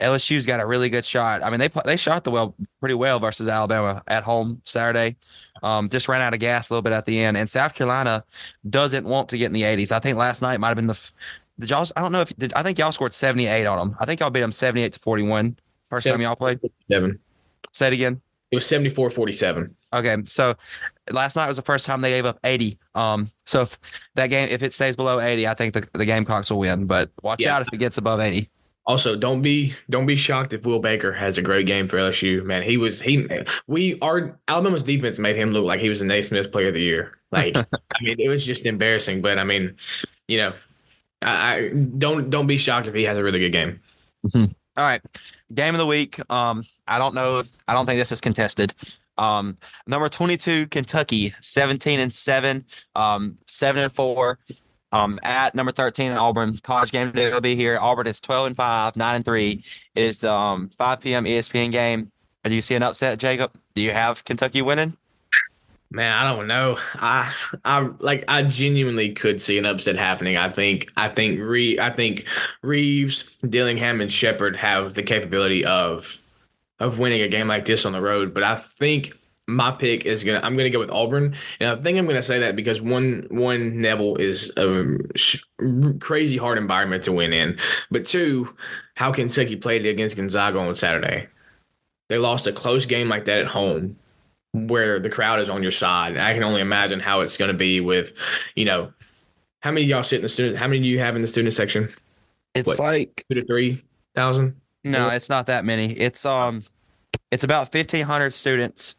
[0.00, 1.42] LSU's got a really good shot.
[1.42, 5.16] I mean, they they shot the well pretty well versus Alabama at home Saturday.
[5.62, 8.24] Um, just ran out of gas a little bit at the end, and South Carolina
[8.68, 9.92] doesn't want to get in the 80s.
[9.92, 11.10] I think last night might have been the.
[11.58, 11.86] Did y'all?
[11.96, 13.96] I don't know if did, I think y'all scored 78 on them.
[13.98, 15.56] I think y'all beat them 78 to 41.
[15.88, 16.60] First time y'all played.
[16.90, 17.18] Seven.
[17.72, 18.20] Say it again.
[18.50, 19.70] It was 74-47.
[19.92, 20.54] Okay, so
[21.12, 22.78] last night was the first time they gave up 80.
[22.94, 23.78] Um, so if
[24.14, 26.86] that game, if it stays below 80, I think the, the Gamecocks will win.
[26.86, 27.56] But watch Yeah.
[27.56, 28.48] out if it gets above 80.
[28.88, 32.44] Also, don't be don't be shocked if Will Baker has a great game for LSU.
[32.44, 33.26] Man, he was he
[33.66, 36.82] we our Alabama's defense made him look like he was the Naismith Player of the
[36.82, 37.18] Year.
[37.32, 37.64] Like I
[38.02, 39.22] mean, it was just embarrassing.
[39.22, 39.74] But I mean,
[40.28, 40.52] you know,
[41.20, 43.80] I, I don't don't be shocked if he has a really good game.
[44.34, 44.44] All
[44.76, 45.02] right,
[45.52, 46.20] game of the week.
[46.30, 48.72] Um, I don't know if I don't think this is contested.
[49.18, 54.38] Um, number 22, Kentucky, 17 and seven, um, seven and four.
[54.92, 56.56] Um, at number 13, Auburn.
[56.58, 57.78] College game day will be here.
[57.80, 59.64] Auburn is 12 and five, nine and three.
[59.94, 61.24] It is the um 5 p.m.
[61.24, 62.12] ESPN game.
[62.44, 63.52] Do you see an upset, Jacob?
[63.74, 64.96] Do you have Kentucky winning?
[65.90, 66.78] Man, I don't know.
[66.94, 67.32] I
[67.64, 70.36] I like I genuinely could see an upset happening.
[70.36, 72.26] I think I think Re I think
[72.62, 76.20] Reeves, Dillingham, and Sheppard have the capability of
[76.78, 78.34] of winning a game like this on the road.
[78.34, 81.98] But I think my pick is gonna I'm gonna go with Auburn, and I think
[81.98, 85.42] I'm gonna say that because one one Neville is a sh-
[86.00, 87.58] crazy hard environment to win in,
[87.90, 88.54] but two,
[88.94, 91.28] how Kentucky played against Gonzaga on Saturday.
[92.08, 93.96] They lost a close game like that at home
[94.52, 96.12] where the crowd is on your side.
[96.12, 98.14] And I can only imagine how it's going to be with,
[98.54, 98.92] you know,
[99.60, 100.56] how many of y'all sit in the student?
[100.56, 101.92] How many do you have in the student section?
[102.54, 102.78] It's What?
[102.78, 103.82] like Two to three
[104.14, 104.54] thousand.
[104.90, 105.92] No, it's not that many.
[105.92, 106.62] It's um,
[107.30, 108.94] it's about fifteen hundred students,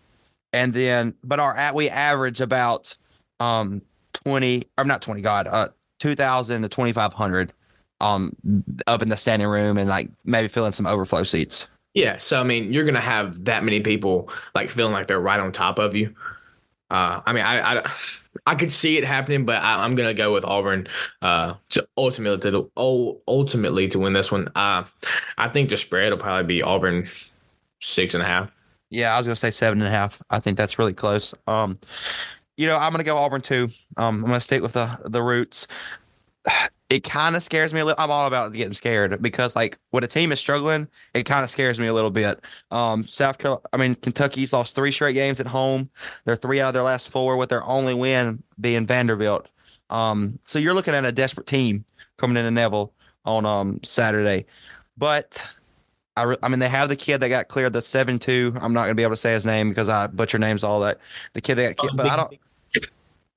[0.53, 2.95] and then but our at we average about
[3.39, 3.81] um
[4.13, 5.21] twenty or not twenty.
[5.21, 5.69] God, uh,
[5.99, 7.53] two thousand to twenty five hundred,
[8.01, 8.33] um,
[8.85, 11.67] up in the standing room and like maybe filling some overflow seats.
[11.93, 15.39] Yeah, so I mean, you're gonna have that many people like feeling like they're right
[15.39, 16.13] on top of you.
[16.89, 17.91] Uh, I mean, I, I,
[18.47, 20.87] I could see it happening, but I, I'm gonna go with Auburn.
[21.21, 24.47] Uh, to ultimately to ul- ultimately to win this one.
[24.55, 24.85] Uh,
[25.37, 27.09] I think the spread will probably be Auburn
[27.81, 28.51] six and a half.
[28.89, 30.23] Yeah, I was gonna say seven and a half.
[30.29, 31.33] I think that's really close.
[31.45, 31.77] Um,
[32.55, 33.67] you know, I'm gonna go Auburn too.
[33.97, 35.67] Um, I'm gonna stick with the the roots.
[36.89, 38.01] It kind of scares me a little.
[38.01, 41.49] I'm all about getting scared because, like, when a team is struggling, it kind of
[41.49, 42.39] scares me a little bit.
[42.71, 45.89] Um, South Carolina, I mean, Kentucky's lost three straight games at home.
[46.23, 49.49] They're three out of their last four, with their only win being Vanderbilt.
[49.89, 51.83] Um, so you're looking at a desperate team
[52.17, 52.93] coming into Neville
[53.25, 54.45] on um Saturday,
[54.97, 55.45] but
[56.15, 58.53] I, re- I mean, they have the kid that got cleared the seven two.
[58.61, 60.99] I'm not gonna be able to say his name because I butcher names all that.
[61.33, 62.33] The kid that got, ki- but I don't.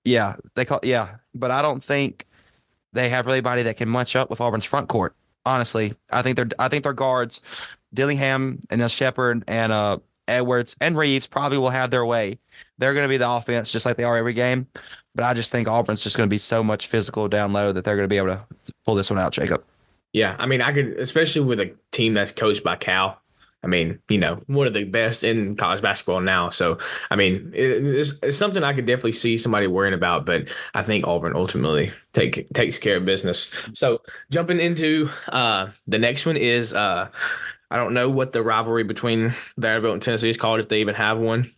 [0.05, 2.25] Yeah, they call yeah, but I don't think
[2.93, 5.15] they have really anybody that can munch up with Auburn's front court.
[5.47, 7.41] Honestly, I think they're I think their guards,
[7.95, 9.99] Dillingham and then Sheppard and uh
[10.29, 12.39] Edwards and Reeves probably will have their way.
[12.79, 14.67] They're going to be the offense just like they are every game.
[15.15, 17.85] But I just think Auburn's just going to be so much physical down low that
[17.85, 18.47] they're going to be able to
[18.85, 19.65] pull this one out, Jacob.
[20.13, 23.21] Yeah, I mean, I could, especially with a team that's coached by Cal.
[23.63, 26.49] I mean, you know, one of the best in college basketball now.
[26.49, 26.79] So,
[27.11, 30.25] I mean, it's, it's something I could definitely see somebody worrying about.
[30.25, 33.53] But I think Auburn ultimately take takes care of business.
[33.75, 37.09] So, jumping into uh, the next one is uh,
[37.71, 40.95] I don't know what the rivalry between Vanderbilt and Tennessee is called if they even
[40.95, 41.51] have one.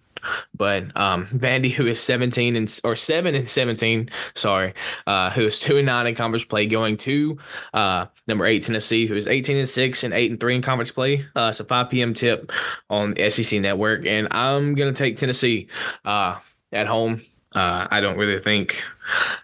[0.55, 4.75] But um, Vandy, who is 17 and or seven and 17, sorry,
[5.07, 7.39] uh, who is two and nine in conference play, going to
[7.75, 10.93] uh, number eight Tennessee, who is 18 and six and eight and three in conference
[10.93, 11.27] play.
[11.37, 12.15] Uh, it's a 5 p.m.
[12.15, 12.53] tip
[12.91, 15.69] on the SEC Network, and I'm gonna take Tennessee
[16.05, 16.39] uh,
[16.73, 17.21] at home.
[17.55, 18.83] Uh, I don't really think,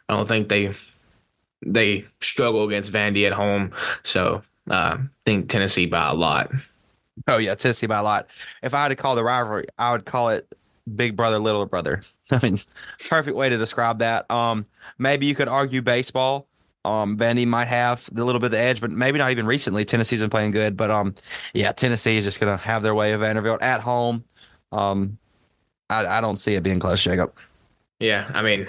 [0.09, 0.73] I don't think they
[1.65, 3.73] they struggle against Vandy at home,
[4.05, 6.51] so uh, think Tennessee by a lot.
[7.27, 8.29] Oh yeah, Tennessee by a lot.
[8.63, 10.55] If I had to call the rivalry, I would call it
[10.97, 12.03] big brother, little brother.
[12.31, 12.59] I mean,
[13.09, 14.31] perfect way to describe that.
[14.31, 14.67] Um,
[14.99, 16.47] maybe you could argue baseball.
[16.85, 19.85] Um, Vandy might have a little bit of the edge, but maybe not even recently.
[19.85, 21.15] Tennessee's been playing good, but um,
[21.53, 24.25] yeah, Tennessee is just gonna have their way of Vanderbilt at home.
[24.73, 25.19] Um,
[25.91, 27.37] I, I don't see it being close, Jacob.
[28.01, 28.69] Yeah, I mean,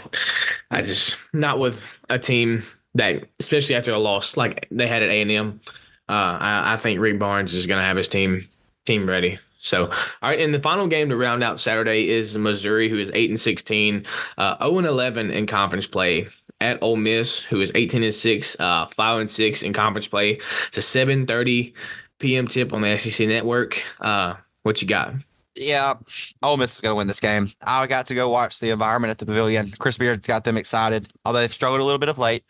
[0.72, 2.64] I just not with a team
[2.96, 5.62] that, especially after a loss like they had at A and M.
[6.10, 8.48] Uh, I, I think Rick Barnes is to have his team
[8.86, 9.38] team ready.
[9.62, 13.12] So, all right, and the final game to round out Saturday is Missouri, who is
[13.14, 14.06] eight and sixteen,
[14.38, 16.28] uh, zero and eleven in conference play
[16.62, 20.40] at Ole Miss, who is eighteen and six, uh, five and six in conference play.
[20.70, 21.74] It's a seven thirty
[22.20, 22.48] p.m.
[22.48, 23.84] tip on the SEC Network.
[24.00, 25.14] Uh, what you got?
[25.56, 25.96] Yeah,
[26.42, 27.50] Ole Miss is going to win this game.
[27.62, 29.72] I got to go watch the environment at the Pavilion.
[29.78, 32.46] Chris Beard's got them excited, although they've struggled a little bit of late.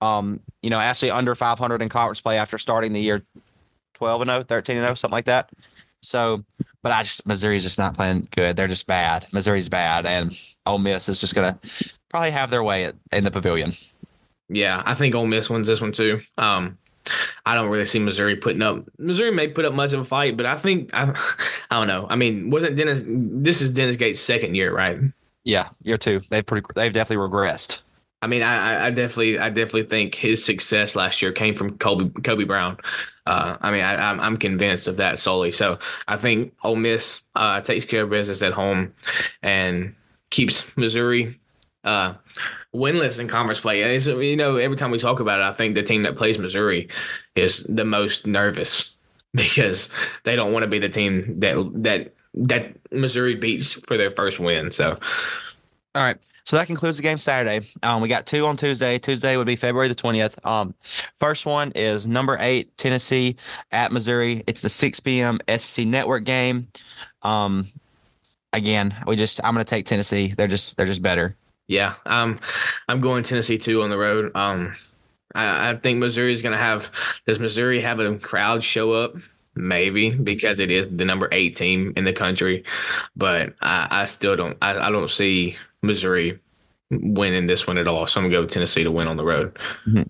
[0.00, 3.22] Um, you know, actually under 500 in conference play after starting the year
[3.94, 5.50] 12 and 0, 13 and 0, something like that.
[6.04, 6.44] So,
[6.82, 8.56] but I just Missouri's just not playing good.
[8.56, 9.26] They're just bad.
[9.32, 11.58] Missouri's bad, and Ole Miss is just gonna
[12.08, 13.72] probably have their way at, in the pavilion.
[14.48, 16.20] Yeah, I think Ole Miss wins this one too.
[16.36, 16.78] Um,
[17.44, 18.84] I don't really see Missouri putting up.
[18.98, 21.10] Missouri may put up much of a fight, but I think I,
[21.70, 22.06] I don't know.
[22.08, 23.02] I mean, wasn't Dennis?
[23.06, 24.98] This is Dennis Gates' second year, right?
[25.44, 26.20] Yeah, year two.
[26.30, 26.66] They've pretty.
[26.74, 27.82] They've definitely regressed.
[28.24, 32.08] I mean, I, I definitely, I definitely think his success last year came from Kobe,
[32.22, 32.78] Kobe Brown.
[33.26, 35.50] Uh, I mean, I, am I'm, I'm convinced of that solely.
[35.50, 38.92] So I think Ole Miss uh, takes care of business at home
[39.42, 39.94] and
[40.30, 41.38] keeps Missouri
[41.84, 42.14] uh,
[42.74, 43.82] winless in conference play.
[43.82, 46.16] And it's, you know, every time we talk about it, I think the team that
[46.16, 46.88] plays Missouri
[47.34, 48.94] is the most nervous
[49.34, 49.88] because
[50.24, 54.38] they don't want to be the team that that that Missouri beats for their first
[54.38, 54.70] win.
[54.70, 54.98] So,
[55.94, 56.18] all right.
[56.44, 57.66] So that concludes the game Saturday.
[57.82, 58.98] Um, we got two on Tuesday.
[58.98, 60.44] Tuesday would be February the 20th.
[60.46, 60.74] Um,
[61.16, 63.36] first one is number eight, Tennessee
[63.72, 64.44] at Missouri.
[64.46, 65.40] It's the 6 p.m.
[65.56, 66.68] SEC network game.
[67.22, 67.68] Um,
[68.52, 70.34] again, we just, I'm going to take Tennessee.
[70.36, 71.34] They're just, they're just better.
[71.66, 71.94] Yeah.
[72.04, 72.38] Um,
[72.88, 74.30] I'm going Tennessee too on the road.
[74.36, 74.74] Um,
[75.34, 76.92] I, I think Missouri is going to have,
[77.26, 79.16] does Missouri have a crowd show up?
[79.56, 82.64] maybe because it is the number eight team in the country.
[83.16, 86.38] But I, I still don't I, I, don't see Missouri
[86.90, 88.06] winning this one at all.
[88.06, 89.58] So I'm gonna go Tennessee to win on the road.
[89.86, 90.02] Mm-hmm.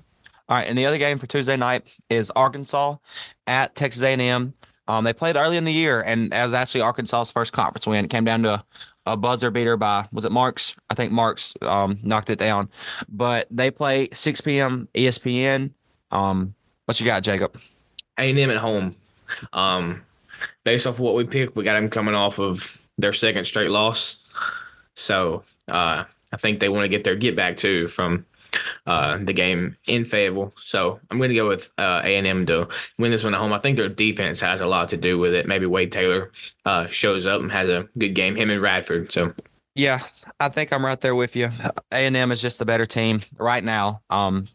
[0.48, 2.96] All right, and the other game for Tuesday night is Arkansas
[3.46, 4.52] at Texas A&M.
[4.87, 8.04] Um, they played early in the year, and was actually Arkansas's first conference win.
[8.04, 8.64] It came down to a,
[9.06, 10.76] a buzzer beater by was it Marks?
[10.90, 12.68] I think Marks um, knocked it down.
[13.08, 14.88] But they play 6 p.m.
[14.94, 15.72] ESPN.
[16.10, 17.58] Um, what you got, Jacob?
[18.18, 18.94] A&M at home.
[19.54, 20.02] Um,
[20.64, 23.70] based off of what we picked, we got them coming off of their second straight
[23.70, 24.18] loss.
[24.94, 28.27] So uh, I think they want to get their get back too from
[28.87, 30.53] uh, the game in Fayetteville.
[30.61, 33.53] So I'm going to go with uh, A&M to win this one at home.
[33.53, 35.46] I think their defense has a lot to do with it.
[35.46, 36.31] Maybe Wade Taylor
[36.64, 38.37] uh, shows up and has a good game.
[38.37, 39.12] Him and Radford.
[39.12, 39.35] So.
[39.74, 40.00] Yeah,
[40.38, 41.50] I think I'm right there with you.
[41.90, 44.03] A&M is just a better team right now.
[44.09, 44.46] Um,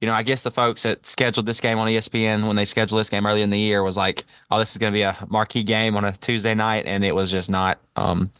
[0.00, 2.98] you know, I guess the folks that scheduled this game on ESPN when they scheduled
[2.98, 5.14] this game early in the year was like, "Oh, this is going to be a
[5.28, 7.78] marquee game on a Tuesday night," and it was just not.
[7.96, 8.30] Um,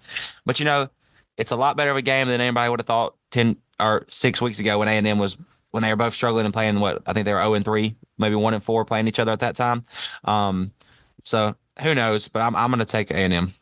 [0.47, 0.89] but you know,
[1.41, 4.41] it's a lot better of a game than anybody would have thought ten or six
[4.41, 5.39] weeks ago when A and M was
[5.71, 6.79] when they were both struggling and playing.
[6.81, 9.19] What I think they were zero oh and three, maybe one and four, playing each
[9.19, 9.85] other at that time.
[10.25, 10.73] Um,
[11.25, 12.29] so who knows?
[12.29, 13.55] But I'm I'm going to take A and M.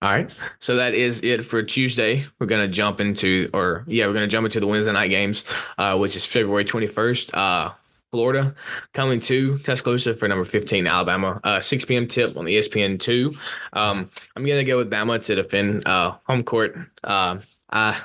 [0.00, 0.30] All right.
[0.60, 2.24] So that is it for Tuesday.
[2.38, 5.08] We're going to jump into, or yeah, we're going to jump into the Wednesday night
[5.08, 5.44] games,
[5.76, 7.34] uh, which is February 21st.
[7.34, 7.72] Uh,
[8.10, 8.54] Florida
[8.94, 11.40] coming to Tuscaloosa for number 15, Alabama.
[11.44, 12.08] Uh, 6 p.m.
[12.08, 13.34] tip on the ESPN 2.
[13.74, 16.76] Um, I'm going to go with Bama to defend uh, home court.
[17.04, 17.38] Uh,
[17.70, 18.00] I,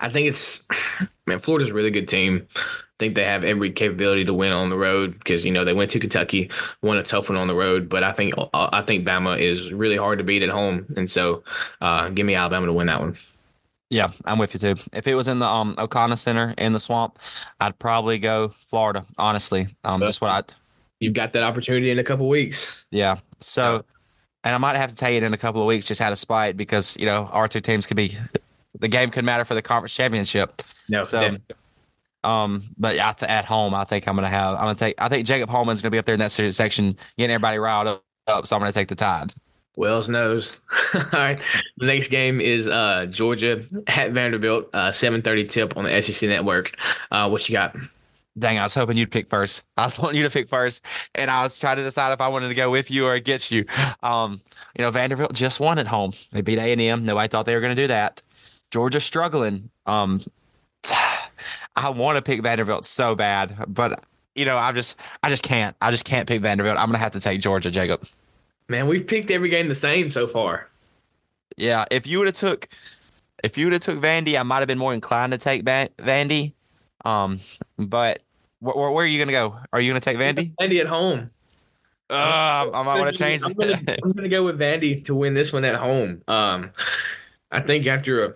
[0.00, 0.66] I think it's,
[1.26, 2.46] man, Florida's a really good team.
[2.56, 5.74] I think they have every capability to win on the road because you know they
[5.74, 7.90] went to Kentucky, won a tough one on the road.
[7.90, 11.44] But I think I think Bama is really hard to beat at home, and so
[11.82, 13.18] uh, give me Alabama to win that one.
[13.90, 14.82] Yeah, I'm with you too.
[14.92, 17.18] If it was in the um O'Connell Center in the swamp,
[17.60, 19.04] I'd probably go Florida.
[19.16, 20.42] Honestly, um, just what I.
[20.98, 22.86] You've got that opportunity in a couple weeks.
[22.90, 23.18] Yeah.
[23.40, 23.84] So,
[24.44, 26.18] and I might have to tell you in a couple of weeks, just out of
[26.18, 28.16] spite, because you know our two teams could be,
[28.78, 30.62] the game could matter for the conference championship.
[30.88, 31.02] No.
[31.02, 31.36] So,
[32.24, 34.56] um, but at, at home, I think I'm gonna have.
[34.56, 34.96] I'm gonna take.
[34.98, 38.46] I think Jacob Holman's gonna be up there in that section, getting everybody riled up.
[38.46, 39.32] So I'm gonna take the Tide.
[39.76, 40.60] Wells knows.
[40.94, 41.40] All right.
[41.76, 46.76] The next game is uh, Georgia at Vanderbilt, uh, 7:30 tip on the SEC network.
[47.10, 47.76] Uh, what you got?
[48.38, 49.64] Dang, I was hoping you'd pick first.
[49.76, 50.84] I was wanting you to pick first,
[51.14, 53.50] and I was trying to decide if I wanted to go with you or against
[53.52, 53.66] you.
[54.02, 54.40] Um,
[54.76, 56.12] you know, Vanderbilt just won at home.
[56.32, 57.04] They beat A and M.
[57.04, 58.22] Nobody thought they were going to do that.
[58.70, 59.70] Georgia struggling.
[59.86, 60.22] Um,
[61.76, 64.02] I want to pick Vanderbilt so bad, but
[64.34, 65.76] you know, I just, I just can't.
[65.80, 66.78] I just can't pick Vanderbilt.
[66.78, 68.06] I'm gonna have to take Georgia, Jacob.
[68.68, 70.68] Man, we've picked every game the same so far.
[71.56, 72.68] Yeah, if you would have took,
[73.42, 76.52] if you would have took Vandy, I might have been more inclined to take Vandy.
[77.04, 77.40] Um,
[77.78, 78.20] but
[78.60, 79.56] where, where are you going to go?
[79.72, 80.52] Are you going to take Vandy?
[80.60, 81.30] Vandy at home.
[82.08, 83.42] Uh, I might want to change.
[83.44, 86.22] I'm gonna, I'm gonna, go with Vandy to win this one at home.
[86.28, 86.70] Um,
[87.50, 88.34] I think after a,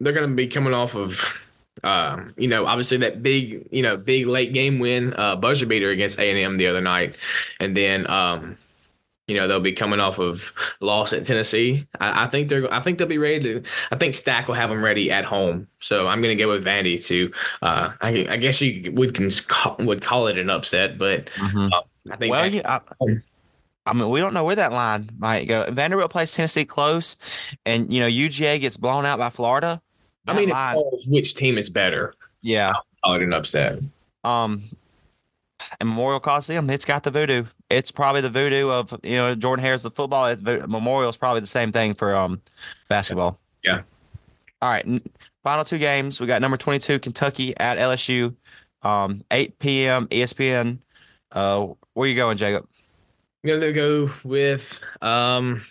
[0.00, 1.36] they're gonna be coming off of,
[1.82, 5.90] um, you know, obviously that big, you know, big late game win, uh, buzzer beater
[5.90, 7.16] against A and M the other night,
[7.58, 8.56] and then, um,
[9.26, 11.86] you know they'll be coming off of loss at Tennessee.
[12.00, 12.72] I, I, think they're.
[12.72, 13.62] I think they'll be ready to.
[13.90, 15.68] I think Stack will have them ready at home.
[15.80, 17.32] So I'm going to go with Vandy to.
[17.62, 19.18] Uh, I, I, guess you would
[19.78, 21.68] would call it an upset, but mm-hmm.
[21.72, 21.80] uh,
[22.10, 22.32] I think.
[22.32, 23.04] Well, yeah, I,
[23.86, 25.70] I, mean, we don't know where that line might go.
[25.70, 27.16] Vanderbilt plays Tennessee close,
[27.64, 29.80] and you know UGA gets blown out by Florida.
[30.26, 32.14] I mean, line, which team is better?
[32.42, 33.78] Yeah, I'll call it an upset.
[34.24, 34.62] Um,
[35.80, 37.44] and Memorial Coliseum, it's got the voodoo.
[37.70, 40.26] It's probably the voodoo of you know Jordan Harris of football.
[40.26, 42.40] It's, Memorial is probably the same thing for um
[42.88, 43.38] basketball.
[43.64, 43.82] Yeah.
[44.60, 44.86] All right.
[45.42, 46.20] Final two games.
[46.20, 48.34] We got number twenty two Kentucky at LSU,
[48.82, 50.06] um, eight p.m.
[50.08, 50.78] ESPN.
[51.32, 52.68] Uh, where you going, Jacob?
[53.44, 55.62] I'm gonna go with um.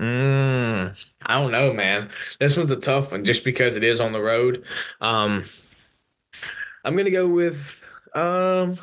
[0.00, 2.10] Mm, I don't know, man.
[2.38, 4.62] This one's a tough one just because it is on the road.
[5.00, 5.44] Um,
[6.84, 8.78] I'm gonna go with um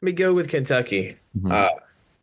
[0.00, 1.16] me go with Kentucky.
[1.36, 1.52] Mm-hmm.
[1.52, 1.68] Uh,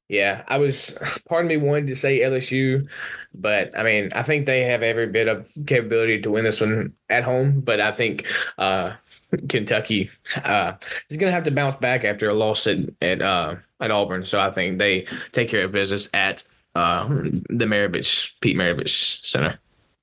[0.08, 0.98] yeah, I was.
[1.30, 2.88] Part of me wanted to say LSU,
[3.34, 6.94] but I mean, I think they have every bit of capability to win this one
[7.10, 7.62] at home.
[7.62, 8.94] But I think uh,
[9.50, 10.10] Kentucky
[10.44, 10.74] uh,
[11.10, 14.26] is going to have to bounce back after a loss at at, uh, at Auburn.
[14.26, 16.44] So I think they take care of business at
[16.76, 19.60] uh, the Maravich Pete Maravich Center.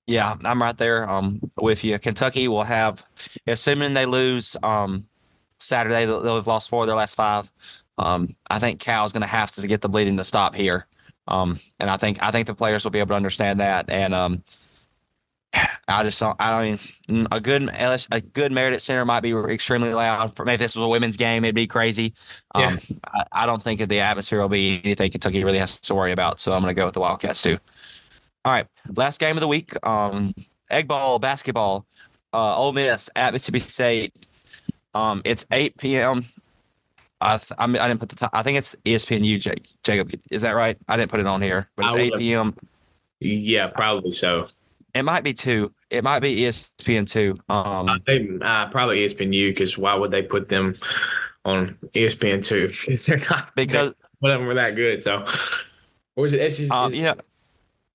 [0.06, 1.98] Yeah, I'm right there um, with you.
[1.98, 3.06] Kentucky will have,
[3.46, 5.06] assuming they lose um,
[5.62, 6.06] Saturday.
[6.06, 7.50] They'll, they'll have lost four of their last five.
[7.98, 10.86] Um, I think Cal's going to have to get the bleeding to stop here.
[11.28, 13.88] Um, and I think I think the players will be able to understand that.
[13.88, 14.42] And um,
[15.88, 16.36] I just don't.
[16.40, 17.68] I don't mean a good
[18.10, 20.34] a good Meredith Center might be extremely loud.
[20.34, 22.14] For maybe if this was a women's game, it'd be crazy.
[22.54, 22.96] Um, yeah.
[23.12, 26.12] I, I, don't think that the atmosphere will be anything Kentucky really has to worry
[26.12, 26.40] about.
[26.40, 27.58] So I'm going to go with the Wildcats too.
[28.44, 29.74] All right, last game of the week.
[29.86, 30.34] Um,
[30.70, 31.86] egg ball basketball.
[32.32, 34.26] Uh, Ole Miss at Mississippi State.
[34.94, 36.24] Um, it's 8 p.m.
[37.20, 38.30] I th- I, mean, I didn't put the time.
[38.32, 40.12] I think it's ESPNU, Jake, Jacob.
[40.30, 40.76] Is that right?
[40.88, 42.54] I didn't put it on here, but it's 8 p.m.
[43.20, 44.48] Yeah, probably so.
[44.94, 45.72] It might be two.
[45.90, 47.36] It might be ESPN two.
[47.48, 50.76] Um, uh, they, uh, probably ESPNU because why would they put them
[51.44, 52.68] on ESPN two?
[52.68, 55.02] Because they're not because of them were that good.
[55.02, 55.26] So,
[56.16, 56.70] or is it SEC?
[56.70, 57.14] Um, yeah,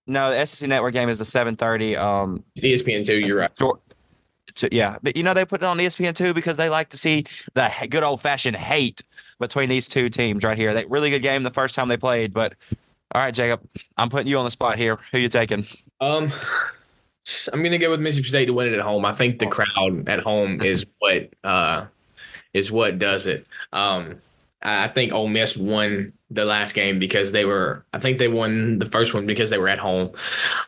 [0.07, 1.95] no, the SEC network game is the seven thirty.
[1.95, 3.19] Um, it's ESPN two.
[3.19, 3.55] You're right.
[3.55, 3.79] So,
[4.57, 6.97] to, yeah, but you know they put it on ESPN too because they like to
[6.97, 9.01] see the good old fashioned hate
[9.39, 10.73] between these two teams right here.
[10.73, 12.53] They really good game the first time they played, but
[13.13, 13.61] all right, Jacob,
[13.97, 14.99] I'm putting you on the spot here.
[15.11, 15.65] Who you taking?
[16.01, 16.31] Um,
[17.51, 19.05] I'm gonna go with Mississippi State to win it at home.
[19.05, 21.85] I think the crowd at home is what uh
[22.53, 23.45] is what does it.
[23.73, 24.21] Um,
[24.61, 27.85] I think Ole Miss won the last game because they were.
[27.93, 30.11] I think they won the first one because they were at home.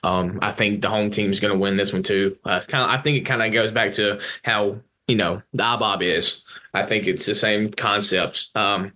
[0.03, 2.37] Um, I think the home team is going to win this one too.
[2.45, 2.89] Uh, it's kind.
[2.89, 6.41] I think it kind of goes back to how you know the IBOB is.
[6.73, 8.51] I think it's the same concepts.
[8.55, 8.93] Um,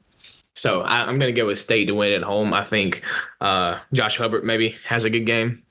[0.55, 2.53] so I, am going to go with State to win at home.
[2.53, 3.01] I think
[3.41, 5.63] uh, Josh Hubbard maybe has a good game,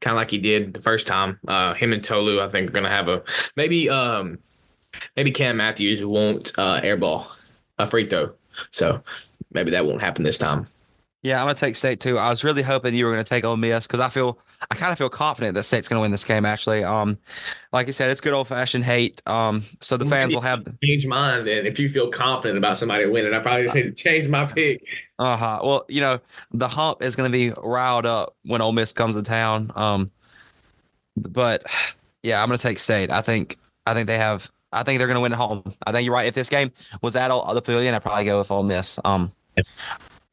[0.00, 1.40] kind of like he did the first time.
[1.48, 3.22] Uh, him and Tolu, I think, are going to have a
[3.56, 3.90] maybe.
[3.90, 4.38] Um,
[5.16, 7.26] maybe Cam Matthews won't uh, airball
[7.78, 8.32] a free throw.
[8.70, 9.02] So
[9.52, 10.66] maybe that won't happen this time.
[11.22, 12.16] Yeah, I'm gonna take State too.
[12.16, 14.38] I was really hoping you were gonna take Ole Miss because I feel
[14.70, 16.44] I kind of feel confident that State's gonna win this game.
[16.44, 17.18] Actually, um,
[17.72, 19.20] like you said, it's good old fashioned hate.
[19.26, 21.44] Um, so the fans will have change mine.
[21.44, 24.44] Then if you feel confident about somebody winning, I probably just need to change my
[24.44, 24.84] pick.
[25.18, 25.58] Uh huh.
[25.64, 26.20] Well, you know,
[26.52, 29.72] the hump is gonna be riled up when Ole Miss comes to town.
[29.74, 30.12] Um,
[31.16, 31.64] but
[32.22, 33.10] yeah, I'm gonna take State.
[33.10, 33.56] I think
[33.86, 35.62] I think they have I think they're going to win at home.
[35.86, 36.26] I think you're right.
[36.26, 38.98] If this game was at all, the Pavilion, I'd probably go with Ole Miss.
[39.04, 39.64] Um, all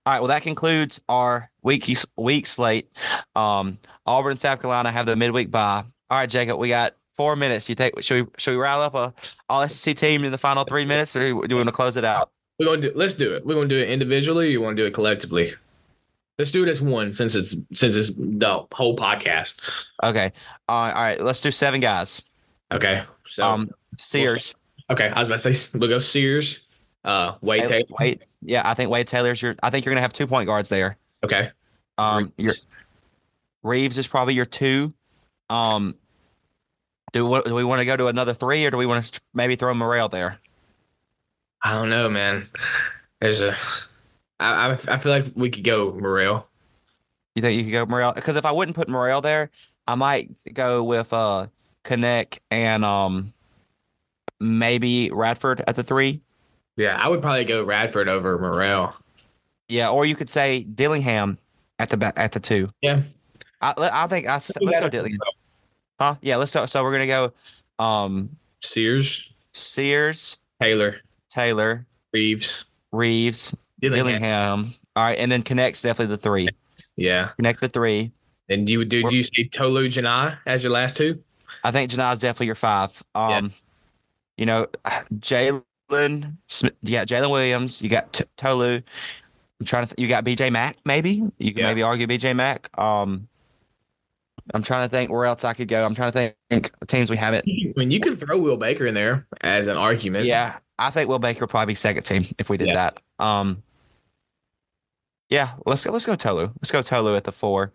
[0.06, 0.20] right.
[0.20, 2.90] Well, that concludes our week week slate.
[3.36, 5.84] Um, Auburn and South Carolina have the midweek bye.
[6.10, 7.68] All right, Jacob, we got four minutes.
[7.70, 9.14] You take should we should we rile up a
[9.50, 12.06] all SEC team in the final three minutes, or do you want to close it
[12.06, 12.30] out?
[12.60, 12.92] We're gonna do.
[12.94, 13.46] Let's do it.
[13.46, 14.52] We're gonna do it individually.
[14.52, 15.56] you want to do it collectively?
[16.38, 19.60] Let's do it as one since it's since it's the whole podcast.
[20.04, 20.32] Okay.
[20.68, 21.20] Uh, all right.
[21.20, 22.22] Let's do seven guys.
[22.72, 23.04] Okay.
[23.28, 24.56] So Um, Sears.
[24.90, 26.62] okay, I was about to say we'll go Sears.
[27.04, 27.86] Uh, Wade Taylor- Taylor.
[28.00, 28.24] Wade.
[28.42, 29.56] Yeah, I think Wade Taylor's your.
[29.62, 30.98] I think you're gonna have two point guards there.
[31.24, 31.52] Okay.
[31.98, 32.54] Um, your
[33.64, 34.94] Reeves is probably your two.
[35.50, 35.96] Um,
[37.14, 39.22] do, what, do we want to go to another three, or do we want to
[39.34, 40.40] maybe throw Morel there?
[41.64, 42.48] I don't know, man.
[43.22, 43.56] There's a.
[44.40, 46.48] I I feel like we could go Morel.
[47.36, 48.14] You think you could go Morel?
[48.14, 49.50] Because if I wouldn't put Morel there,
[49.88, 51.48] I might go with uh
[51.84, 53.34] Knecht and um
[54.40, 56.22] maybe Radford at the three.
[56.78, 58.96] Yeah, I would probably go Radford over Morel.
[59.68, 61.38] Yeah, or you could say Dillingham
[61.80, 62.70] at the at the two.
[62.82, 63.04] Yeah.
[63.62, 65.20] I, I think I, let's go Dillingham.
[66.00, 66.16] Huh?
[66.22, 66.52] Yeah, let's.
[66.52, 67.34] So we're gonna go
[67.80, 68.30] um
[68.62, 74.06] Sears, Sears, Taylor, Taylor, Reeves, Reeves, Dillingham.
[74.06, 74.74] Dillingham.
[74.96, 76.48] All right, and then Knecht's definitely the three.
[76.96, 77.30] Yeah.
[77.42, 78.12] Knecht the three.
[78.50, 81.22] And you would do, do you say Tolu Johni as your last two?
[81.64, 83.04] I think Johni's definitely your five.
[83.16, 83.52] Um,
[84.38, 84.68] you know,
[85.20, 85.64] Jalen,
[86.50, 88.82] got Jalen Williams, you got T- Tolu.
[89.60, 89.96] I'm trying to.
[89.96, 91.68] Th- you got BJ Mack, maybe you can Yeah.
[91.68, 92.70] maybe argue BJ Mack.
[92.78, 93.28] Um,
[94.54, 95.84] I'm trying to think where else I could go.
[95.86, 97.46] I'm trying to think teams we haven't.
[97.48, 100.26] I mean, you could throw Will Baker in there as an argument.
[100.26, 102.74] Yeah, I think Will Baker would probably be second team if we did Yeah.
[102.76, 103.00] that.
[103.26, 103.64] Um,
[105.30, 105.92] yeah, let's go.
[105.92, 106.52] Let's go Tolu.
[106.62, 107.72] Let's go Tolu at the four.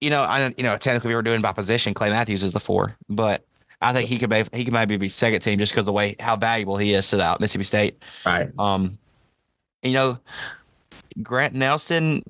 [0.00, 1.94] You know, I you know technically we were doing by position.
[1.94, 3.44] Clay Matthews is the four, but
[3.80, 6.16] I think he could be he could maybe be second team just because the way
[6.18, 8.02] how valuable he is to the Mississippi State.
[8.26, 8.50] Right.
[8.58, 8.98] Um,
[9.82, 10.18] you know,
[11.22, 12.22] Grant Nelson,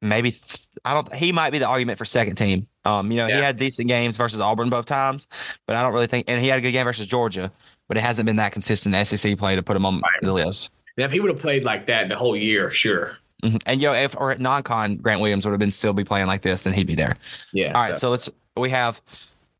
[0.00, 1.12] maybe th- I don't.
[1.14, 2.66] He might be the argument for second team.
[2.84, 5.26] Um, you know, he had decent games versus Auburn both times,
[5.66, 7.50] but I don't really think, and he had a good game versus Georgia,
[7.88, 10.02] but it hasn't been that consistent SEC play to put him on Right.
[10.22, 10.70] the list.
[10.96, 13.16] And if he would have played like that the whole year, sure.
[13.42, 13.62] Mhm.
[13.66, 16.26] And you know, if or at non-con, Grant Williams would have been still be playing
[16.26, 17.16] like this, then he'd be there.
[17.52, 17.72] Yeah.
[17.72, 19.00] All right, so let's we have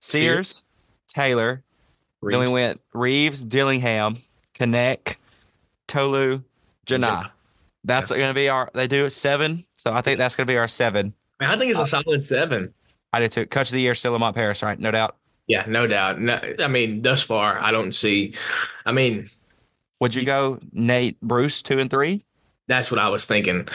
[0.00, 0.62] Sears,
[1.14, 1.62] Taylor,
[2.22, 4.16] then we went Reeves, Dillingham,
[4.54, 5.16] Knecht,
[5.86, 6.42] Tolu,
[6.86, 7.30] Johni.
[7.84, 8.70] That's going to be our.
[8.72, 11.12] They do it seven, so I think that's going to be our seven.
[11.40, 12.72] Man, I think it's a solid seven.
[13.12, 13.46] I do too.
[13.46, 14.78] Coach of the year still Lamont Paris, right?
[14.78, 15.16] No doubt.
[15.46, 16.18] Yeah, no doubt.
[16.20, 18.34] No, I mean, thus far, I don't see.
[18.86, 19.28] I mean,
[20.00, 22.22] Would you go Nate Bruce two and three?
[22.66, 23.68] That's what I was thinking.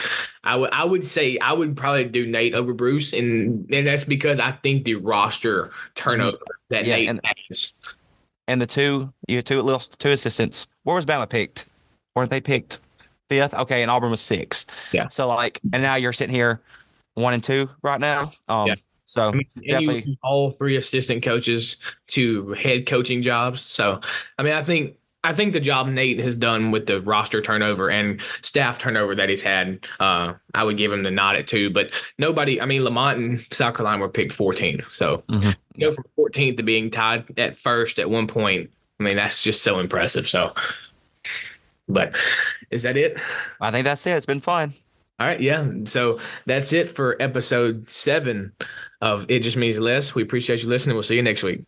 [0.44, 4.04] I would I would say I would probably do Nate over Bruce, and and that's
[4.04, 6.38] because I think the roster turnover
[6.70, 7.74] that Yeah, Nate and- has.
[8.48, 10.68] And the two you two little two assistants.
[10.82, 11.68] Where was Bama picked?
[12.16, 12.80] Weren't they picked
[13.28, 13.54] fifth?
[13.54, 14.74] Okay, and Auburn was sixth.
[14.92, 15.06] Yeah.
[15.06, 16.60] So like, and now you're sitting here
[17.14, 18.32] one and two right now.
[18.48, 18.66] Um.
[18.68, 18.74] Yeah.
[19.04, 20.18] So I mean, definitely.
[20.22, 21.78] all three assistant coaches
[22.08, 23.60] to head coaching jobs.
[23.62, 24.00] So,
[24.38, 27.90] I mean, I think I think the job Nate has done with the roster turnover
[27.90, 31.68] and staff turnover that he's had, uh, I would give him the nod at two.
[31.70, 34.88] But nobody, I mean, Lamont and South Carolina were picked 14th.
[34.90, 35.56] So Mhm.
[35.78, 38.70] go from 14th to being tied at first at one point.
[38.98, 40.26] I mean, that's just so impressive.
[40.26, 40.54] So,
[41.88, 42.16] but
[42.70, 43.20] is that it?
[43.60, 44.12] I think that's it.
[44.12, 44.72] It's been fun.
[45.18, 45.66] All right, yeah.
[45.84, 48.52] So that's it for episode seven
[49.02, 50.14] of It Just Means Less.
[50.14, 50.96] We appreciate you listening.
[50.96, 51.62] We'll see you next week.